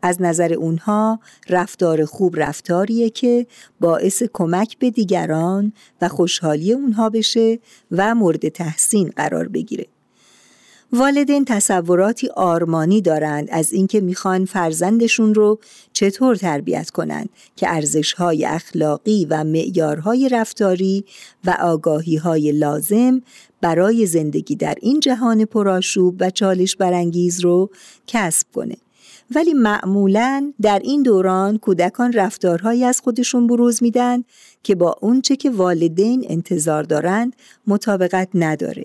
از 0.02 0.22
نظر 0.22 0.52
اونها 0.52 1.20
رفتار 1.48 2.04
خوب 2.04 2.40
رفتاریه 2.40 3.10
که 3.10 3.46
باعث 3.80 4.22
کمک 4.32 4.78
به 4.78 4.90
دیگران 4.90 5.72
و 6.00 6.08
خوشحالی 6.08 6.72
اونها 6.72 7.10
بشه 7.10 7.58
و 7.90 8.14
مورد 8.14 8.48
تحسین 8.48 9.12
قرار 9.16 9.48
بگیره. 9.48 9.86
والدین 10.94 11.44
تصوراتی 11.44 12.28
آرمانی 12.28 13.00
دارند 13.00 13.48
از 13.50 13.72
اینکه 13.72 14.00
می‌خوان 14.00 14.44
فرزندشون 14.44 15.34
رو 15.34 15.58
چطور 15.92 16.36
تربیت 16.36 16.90
کنند 16.90 17.28
که 17.56 17.70
ارزشهای 17.70 18.44
اخلاقی 18.44 19.26
و 19.30 19.44
معیارهای 19.44 20.28
رفتاری 20.28 21.04
و 21.44 21.56
آگاهیهای 21.60 22.52
لازم 22.52 23.22
برای 23.60 24.06
زندگی 24.06 24.56
در 24.56 24.74
این 24.82 25.00
جهان 25.00 25.44
پرآشوب 25.44 26.16
و 26.20 26.30
چالش 26.30 26.76
برانگیز 26.76 27.40
رو 27.40 27.70
کسب 28.06 28.46
کنه. 28.54 28.76
ولی 29.34 29.54
معمولا 29.54 30.52
در 30.62 30.78
این 30.84 31.02
دوران 31.02 31.58
کودکان 31.58 32.12
رفتارهایی 32.12 32.84
از 32.84 33.00
خودشون 33.00 33.46
بروز 33.46 33.82
میدن 33.82 34.24
که 34.62 34.74
با 34.74 34.96
اونچه 35.00 35.36
که 35.36 35.50
والدین 35.50 36.26
انتظار 36.28 36.82
دارند 36.82 37.36
مطابقت 37.66 38.28
نداره. 38.34 38.84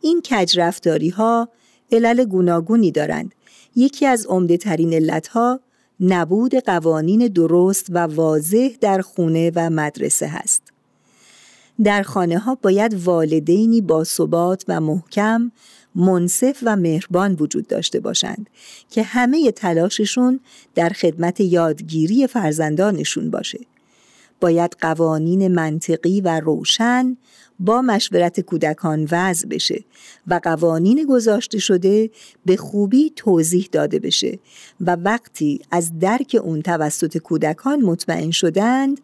این 0.00 0.22
کج 0.22 0.60
رفتاری 0.60 1.08
ها 1.08 1.48
علل 1.92 2.24
گوناگونی 2.24 2.90
دارند. 2.90 3.34
یکی 3.76 4.06
از 4.06 4.26
عمده 4.26 4.56
ترین 4.56 4.92
علت 4.92 5.28
ها 5.28 5.60
نبود 6.00 6.54
قوانین 6.54 7.26
درست 7.26 7.86
و 7.90 7.98
واضح 7.98 8.68
در 8.80 9.00
خونه 9.00 9.52
و 9.54 9.70
مدرسه 9.70 10.26
هست. 10.26 10.62
در 11.84 12.02
خانه 12.02 12.38
ها 12.38 12.54
باید 12.54 12.94
والدینی 12.94 13.80
با 13.80 14.04
ثبات 14.04 14.64
و 14.68 14.80
محکم 14.80 15.52
منصف 15.94 16.58
و 16.62 16.76
مهربان 16.76 17.36
وجود 17.40 17.66
داشته 17.66 18.00
باشند 18.00 18.50
که 18.90 19.02
همه 19.02 19.52
تلاششون 19.52 20.40
در 20.74 20.88
خدمت 20.88 21.40
یادگیری 21.40 22.26
فرزندانشون 22.26 23.30
باشه. 23.30 23.58
باید 24.40 24.76
قوانین 24.80 25.48
منطقی 25.48 26.20
و 26.20 26.40
روشن 26.40 27.16
با 27.60 27.82
مشورت 27.82 28.40
کودکان 28.40 29.08
وضع 29.10 29.48
بشه 29.48 29.84
و 30.26 30.40
قوانین 30.42 31.06
گذاشته 31.08 31.58
شده 31.58 32.10
به 32.46 32.56
خوبی 32.56 33.12
توضیح 33.16 33.68
داده 33.72 33.98
بشه 33.98 34.38
و 34.80 34.96
وقتی 34.96 35.60
از 35.70 35.98
درک 35.98 36.40
اون 36.42 36.62
توسط 36.62 37.18
کودکان 37.18 37.80
مطمئن 37.80 38.30
شدند 38.30 39.00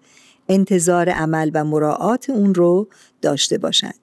انتظار 0.49 1.09
عمل 1.09 1.51
و 1.55 1.65
مراعات 1.65 2.31
اون 2.31 2.55
رو 2.55 2.89
داشته 3.23 3.59
باشند. 3.59 3.95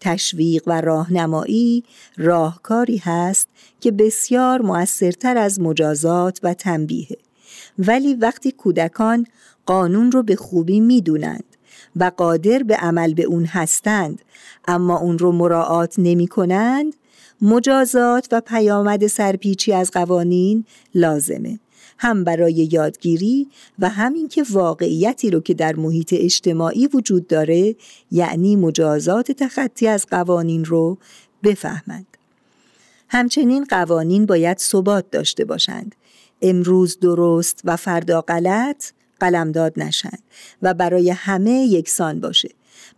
تشویق 0.00 0.62
و 0.66 0.80
راهنمایی 0.80 1.84
راهکاری 2.16 2.96
هست 2.96 3.48
که 3.80 3.90
بسیار 3.90 4.62
مؤثرتر 4.62 5.36
از 5.36 5.60
مجازات 5.60 6.40
و 6.42 6.54
تنبیه 6.54 7.18
ولی 7.78 8.14
وقتی 8.14 8.52
کودکان 8.52 9.26
قانون 9.66 10.12
رو 10.12 10.22
به 10.22 10.36
خوبی 10.36 10.80
می‌دونند 10.80 11.53
و 11.96 12.10
قادر 12.16 12.62
به 12.62 12.76
عمل 12.76 13.14
به 13.14 13.22
اون 13.22 13.44
هستند 13.44 14.22
اما 14.68 14.98
اون 14.98 15.18
رو 15.18 15.32
مراعات 15.32 15.94
نمی 15.98 16.26
کنند 16.26 16.96
مجازات 17.42 18.28
و 18.32 18.40
پیامد 18.40 19.06
سرپیچی 19.06 19.72
از 19.72 19.90
قوانین 19.90 20.64
لازمه 20.94 21.58
هم 21.98 22.24
برای 22.24 22.68
یادگیری 22.72 23.48
و 23.78 23.88
همین 23.88 24.28
که 24.28 24.44
واقعیتی 24.50 25.30
رو 25.30 25.40
که 25.40 25.54
در 25.54 25.76
محیط 25.76 26.14
اجتماعی 26.18 26.86
وجود 26.86 27.26
داره 27.26 27.76
یعنی 28.10 28.56
مجازات 28.56 29.32
تخطی 29.32 29.88
از 29.88 30.06
قوانین 30.06 30.64
رو 30.64 30.98
بفهمند. 31.42 32.06
همچنین 33.08 33.64
قوانین 33.64 34.26
باید 34.26 34.58
ثبات 34.58 35.10
داشته 35.10 35.44
باشند. 35.44 35.94
امروز 36.42 36.98
درست 36.98 37.60
و 37.64 37.76
فردا 37.76 38.20
غلط 38.20 38.84
قلمداد 39.20 39.72
نشن 39.76 40.18
و 40.62 40.74
برای 40.74 41.10
همه 41.10 41.50
یکسان 41.50 42.20
باشه. 42.20 42.48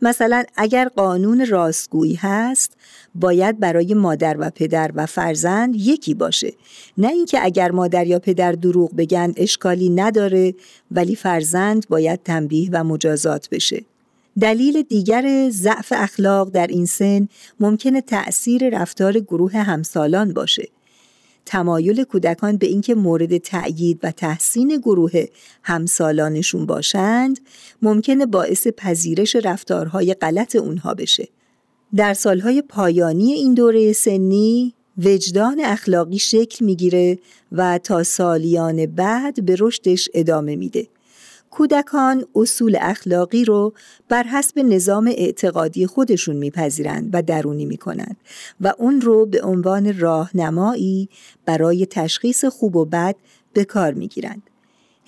مثلا 0.03 0.45
اگر 0.57 0.89
قانون 0.89 1.47
راستگویی 1.47 2.14
هست 2.14 2.73
باید 3.14 3.61
برای 3.61 3.95
مادر 3.95 4.37
و 4.39 4.51
پدر 4.51 4.91
و 4.95 5.07
فرزند 5.07 5.77
یکی 5.77 6.14
باشه. 6.14 6.53
نه 6.99 7.09
اینکه 7.09 7.45
اگر 7.45 7.71
مادر 7.71 8.07
یا 8.07 8.19
پدر 8.19 8.53
دروغ 8.53 8.97
بگن 8.97 9.33
اشکالی 9.37 9.91
نداره 9.91 10.55
ولی 10.91 11.17
فرزند 11.17 11.89
باید 11.89 12.23
تنبیه 12.23 12.71
و 12.73 12.85
مجازات 12.85 13.49
بشه. 13.51 13.85
دلیل 14.41 14.83
دیگر 14.83 15.51
ضعف 15.51 15.93
اخلاق 15.97 16.51
در 16.51 16.67
این 16.67 16.87
سن 16.87 17.29
ممکنه 17.61 18.01
تأثیر 18.01 18.81
رفتار 18.81 19.12
گروه 19.12 19.57
همسالان 19.57 20.33
باشه. 20.33 20.69
تمایل 21.47 22.05
کودکان 22.05 22.57
به 22.57 22.66
اینکه 22.66 22.94
مورد 22.94 23.38
تأیید 23.38 24.01
و 24.03 24.11
تحسین 24.11 24.76
گروه 24.76 25.24
همسالانشون 25.62 26.66
باشند 26.66 27.40
ممکنه 27.82 28.26
باعث 28.26 28.66
پذیرش 28.66 29.36
رفتارهای 29.36 30.14
غلط 30.14 30.57
اونها 30.57 30.94
بشه. 30.94 31.28
در 31.97 32.14
سالهای 32.14 32.62
پایانی 32.62 33.32
این 33.32 33.55
دوره 33.55 33.92
سنی 33.92 34.74
وجدان 35.05 35.61
اخلاقی 35.64 36.18
شکل 36.18 36.64
می‌گیره 36.64 37.18
و 37.53 37.78
تا 37.78 38.03
سالیان 38.03 38.86
بعد 38.86 39.44
به 39.44 39.57
رشدش 39.59 40.09
ادامه 40.14 40.57
میده. 40.57 40.86
کودکان 41.57 42.25
اصول 42.35 42.77
اخلاقی 42.81 43.45
رو 43.45 43.73
بر 44.09 44.23
حسب 44.23 44.59
نظام 44.59 45.07
اعتقادی 45.07 45.87
خودشون 45.87 46.37
میپذیرند 46.37 47.11
و 47.13 47.23
درونی 47.23 47.65
می‌کنند 47.65 48.17
و 48.61 48.73
اون 48.79 49.01
رو 49.01 49.27
به 49.27 49.43
عنوان 49.43 49.99
راهنمایی 49.99 51.09
برای 51.47 51.87
تشخیص 51.87 52.45
خوب 52.45 52.77
و 52.77 52.85
بد 52.85 53.17
به 53.53 53.65
کار 53.65 53.93
می‌گیرند. 53.93 54.43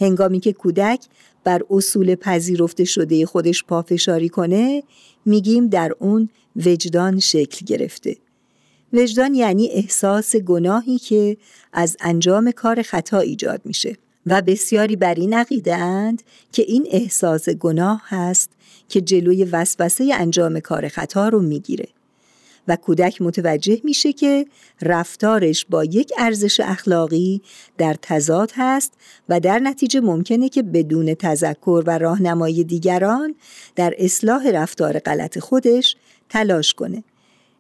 هنگامی 0.01 0.41
که 0.41 0.53
کودک 0.53 1.05
بر 1.45 1.63
اصول 1.71 2.15
پذیرفته 2.15 2.85
شده 2.85 3.27
خودش 3.27 3.65
پافشاری 3.65 4.29
کنه 4.29 4.83
میگیم 5.25 5.69
در 5.69 5.93
اون 5.99 6.29
وجدان 6.57 7.19
شکل 7.19 7.67
گرفته. 7.67 8.17
وجدان 8.93 9.35
یعنی 9.35 9.69
احساس 9.69 10.37
گناهی 10.37 10.99
که 10.99 11.37
از 11.73 11.97
انجام 12.01 12.51
کار 12.51 12.83
خطا 12.83 13.19
ایجاد 13.19 13.61
میشه. 13.65 13.97
و 14.31 14.43
بسیاری 14.43 14.97
بر 14.97 15.14
این 15.14 15.35
عقیده 15.35 15.76
اند 15.76 16.22
که 16.53 16.62
این 16.62 16.87
احساس 16.91 17.49
گناه 17.49 18.03
هست 18.07 18.51
که 18.89 19.01
جلوی 19.01 19.45
وسوسه 19.45 20.11
انجام 20.14 20.61
کار 20.61 20.89
خطا 20.89 21.29
رو 21.29 21.41
می‌گیره. 21.41 21.89
و 22.68 22.76
کودک 22.76 23.22
متوجه 23.22 23.81
میشه 23.85 24.12
که 24.12 24.47
رفتارش 24.83 25.66
با 25.70 25.85
یک 25.85 26.12
ارزش 26.18 26.61
اخلاقی 26.61 27.43
در 27.79 27.97
تضاد 28.03 28.53
هست 28.55 28.93
و 29.29 29.41
در 29.41 29.59
نتیجه 29.59 30.01
ممکنه 30.01 30.49
که 30.49 30.62
بدون 30.62 31.14
تذکر 31.14 31.83
و 31.87 31.99
راهنمایی 31.99 32.64
دیگران 32.64 33.35
در 33.76 33.95
اصلاح 33.99 34.51
رفتار 34.51 34.99
غلط 34.99 35.39
خودش 35.39 35.97
تلاش 36.29 36.74
کنه. 36.74 37.03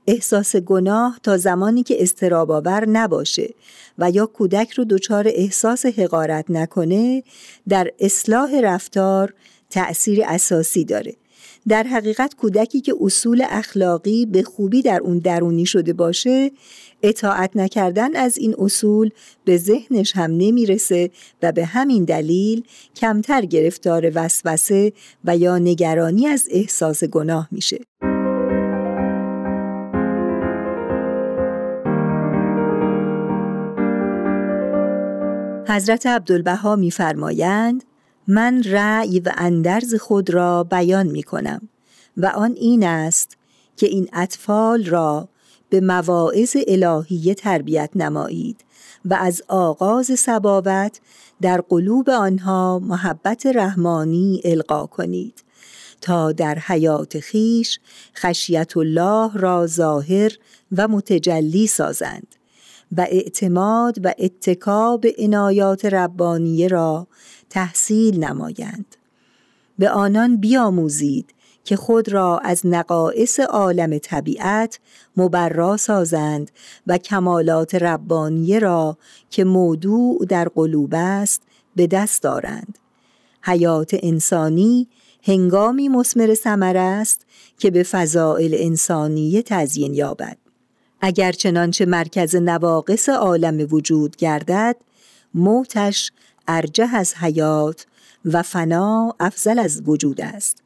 احساس 0.08 0.56
گناه 0.56 1.20
تا 1.22 1.36
زمانی 1.36 1.82
که 1.82 2.02
استراباور 2.02 2.88
نباشه 2.88 3.54
و 3.98 4.10
یا 4.10 4.26
کودک 4.26 4.70
رو 4.70 4.84
دچار 4.84 5.28
احساس 5.28 5.86
حقارت 5.86 6.44
نکنه 6.48 7.22
در 7.68 7.90
اصلاح 8.00 8.60
رفتار 8.60 9.34
تأثیر 9.70 10.24
اساسی 10.26 10.84
داره 10.84 11.14
در 11.68 11.82
حقیقت 11.82 12.34
کودکی 12.34 12.80
که 12.80 12.94
اصول 13.00 13.44
اخلاقی 13.50 14.26
به 14.26 14.42
خوبی 14.42 14.82
در 14.82 15.00
اون 15.02 15.18
درونی 15.18 15.66
شده 15.66 15.92
باشه 15.92 16.50
اطاعت 17.02 17.56
نکردن 17.56 18.16
از 18.16 18.38
این 18.38 18.54
اصول 18.58 19.10
به 19.44 19.56
ذهنش 19.56 20.16
هم 20.16 20.30
نمی‌رسه 20.30 21.10
و 21.42 21.52
به 21.52 21.64
همین 21.64 22.04
دلیل 22.04 22.62
کمتر 22.96 23.44
گرفتار 23.44 24.12
وسوسه 24.14 24.92
و 25.24 25.36
یا 25.36 25.58
نگرانی 25.58 26.26
از 26.26 26.48
احساس 26.50 27.04
گناه 27.04 27.48
میشه. 27.50 27.78
حضرت 35.68 36.06
عبدالبها 36.06 36.76
میفرمایند 36.76 37.84
من 38.26 38.62
رأی 38.62 39.20
و 39.20 39.32
اندرز 39.36 39.94
خود 39.94 40.30
را 40.30 40.64
بیان 40.64 41.06
می 41.06 41.22
کنم 41.22 41.68
و 42.16 42.26
آن 42.26 42.52
این 42.56 42.84
است 42.84 43.36
که 43.76 43.86
این 43.86 44.08
اطفال 44.12 44.84
را 44.84 45.28
به 45.68 45.80
مواعظ 45.80 46.56
الهیه 46.68 47.34
تربیت 47.34 47.90
نمایید 47.94 48.64
و 49.04 49.14
از 49.14 49.42
آغاز 49.48 50.18
سبابت 50.18 51.00
در 51.40 51.60
قلوب 51.60 52.10
آنها 52.10 52.78
محبت 52.78 53.46
رحمانی 53.46 54.40
القا 54.44 54.86
کنید 54.86 55.44
تا 56.00 56.32
در 56.32 56.58
حیات 56.58 57.20
خیش 57.20 57.80
خشیت 58.16 58.76
الله 58.76 59.30
را 59.34 59.66
ظاهر 59.66 60.32
و 60.76 60.88
متجلی 60.88 61.66
سازند. 61.66 62.37
و 62.96 63.00
اعتماد 63.00 63.98
و 64.04 64.14
اتکا 64.18 64.96
به 64.96 65.14
عنایات 65.18 65.84
ربانیه 65.84 66.68
را 66.68 67.06
تحصیل 67.50 68.24
نمایند. 68.24 68.96
به 69.78 69.90
آنان 69.90 70.36
بیاموزید 70.36 71.34
که 71.64 71.76
خود 71.76 72.08
را 72.08 72.38
از 72.38 72.66
نقائص 72.66 73.40
عالم 73.40 73.98
طبیعت 73.98 74.80
مبرا 75.16 75.76
سازند 75.76 76.50
و 76.86 76.98
کمالات 76.98 77.74
ربانیه 77.74 78.58
را 78.58 78.98
که 79.30 79.44
موضوع 79.44 80.26
در 80.28 80.48
قلوب 80.48 80.94
است 80.96 81.42
به 81.76 81.86
دست 81.86 82.22
دارند 82.22 82.78
حیات 83.42 83.96
انسانی 84.02 84.88
هنگامی 85.22 85.88
مسمر 85.88 86.34
ثمر 86.34 86.76
است 86.76 87.26
که 87.58 87.70
به 87.70 87.82
فضائل 87.82 88.54
انسانی 88.58 89.42
تزیین 89.42 89.94
یابد. 89.94 90.36
اگر 91.00 91.32
چنانچه 91.32 91.86
مرکز 91.86 92.36
نواقص 92.36 93.08
عالم 93.08 93.66
وجود 93.70 94.16
گردد 94.16 94.76
موتش 95.34 96.12
ارجه 96.48 96.94
از 96.94 97.14
حیات 97.14 97.86
و 98.24 98.42
فنا 98.42 99.14
افضل 99.20 99.58
از 99.58 99.82
وجود 99.86 100.20
است. 100.20 100.62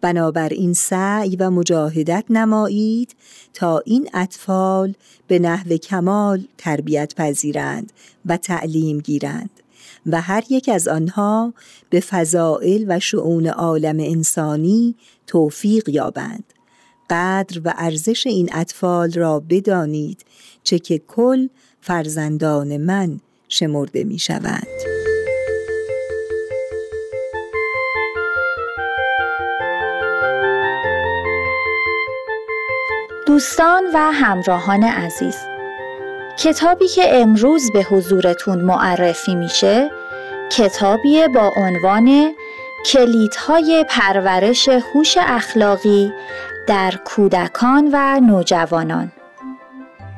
بنابراین 0.00 0.72
سعی 0.72 1.36
و 1.36 1.50
مجاهدت 1.50 2.24
نمایید 2.30 3.16
تا 3.54 3.78
این 3.78 4.10
اطفال 4.14 4.94
به 5.26 5.38
نحو 5.38 5.76
کمال 5.76 6.44
تربیت 6.58 7.14
پذیرند 7.14 7.92
و 8.26 8.36
تعلیم 8.36 8.98
گیرند 8.98 9.50
و 10.06 10.20
هر 10.20 10.44
یک 10.50 10.68
از 10.68 10.88
آنها 10.88 11.54
به 11.90 12.00
فضائل 12.00 12.84
و 12.88 13.00
شعون 13.00 13.46
عالم 13.46 13.96
انسانی 14.00 14.94
توفیق 15.26 15.88
یابند. 15.88 16.44
قدر 17.10 17.60
و 17.64 17.74
ارزش 17.76 18.26
این 18.26 18.50
اطفال 18.52 19.12
را 19.12 19.42
بدانید 19.50 20.24
چه 20.62 20.78
که 20.78 20.98
کل 20.98 21.48
فرزندان 21.80 22.76
من 22.76 23.20
شمرده 23.48 24.04
می 24.04 24.18
شوند. 24.18 24.66
دوستان 33.26 33.84
و 33.94 33.98
همراهان 34.12 34.84
عزیز 34.84 35.36
کتابی 36.38 36.88
که 36.88 37.20
امروز 37.20 37.70
به 37.72 37.82
حضورتون 37.82 38.60
معرفی 38.60 39.34
میشه 39.34 39.90
کتابی 40.52 41.28
با 41.34 41.52
عنوان 41.56 42.34
کلیدهای 42.86 43.84
پرورش 43.88 44.68
هوش 44.68 45.18
اخلاقی 45.20 46.12
در 46.66 46.94
کودکان 47.04 47.90
و 47.92 48.20
نوجوانان. 48.20 49.12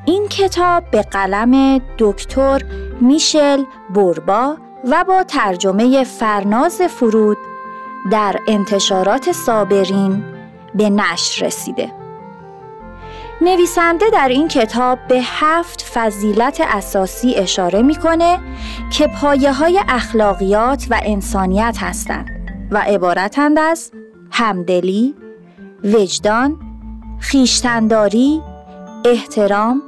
این 0.05 0.29
کتاب 0.29 0.91
به 0.91 1.03
قلم 1.03 1.81
دکتر 1.99 2.63
میشل 3.01 3.63
بوربا 3.95 4.57
و 4.85 5.05
با 5.05 5.23
ترجمه 5.23 6.05
فرناز 6.05 6.83
فرود 6.83 7.39
در 8.11 8.37
انتشارات 8.49 9.33
صابرین 9.33 10.25
به 10.75 10.91
نشر 10.91 11.47
رسیده. 11.47 11.93
نویسنده 13.41 14.11
در 14.13 14.29
این 14.29 14.49
کتاب 14.49 14.99
به 15.09 15.21
هفت 15.23 15.83
فضیلت 15.83 16.63
اساسی 16.65 17.35
اشاره 17.35 17.83
می‌کنه 17.83 18.39
که 18.91 19.07
پایه 19.07 19.53
های 19.53 19.81
اخلاقیات 19.89 20.87
و 20.91 21.01
انسانیت 21.03 21.77
هستند. 21.81 22.42
و 22.73 22.79
عبارتند 22.79 23.59
از 23.59 23.93
همدلی، 24.31 25.15
وجدان، 25.85 26.57
خیشتنداری، 27.21 28.43
احترام، 29.05 29.83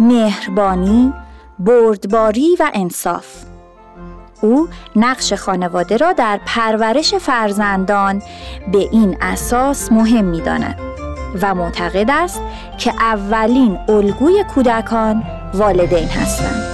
مهربانی، 0.00 1.12
بردباری 1.58 2.56
و 2.60 2.70
انصاف. 2.74 3.26
او 4.42 4.68
نقش 4.96 5.32
خانواده 5.32 5.96
را 5.96 6.12
در 6.12 6.40
پرورش 6.46 7.14
فرزندان 7.14 8.22
به 8.72 8.78
این 8.78 9.16
اساس 9.20 9.92
مهم 9.92 10.24
می 10.24 10.42
و 11.42 11.54
معتقد 11.54 12.10
است 12.10 12.42
که 12.78 12.92
اولین 13.00 13.78
الگوی 13.88 14.44
کودکان 14.54 15.22
والدین 15.54 16.08
هستند. 16.08 16.73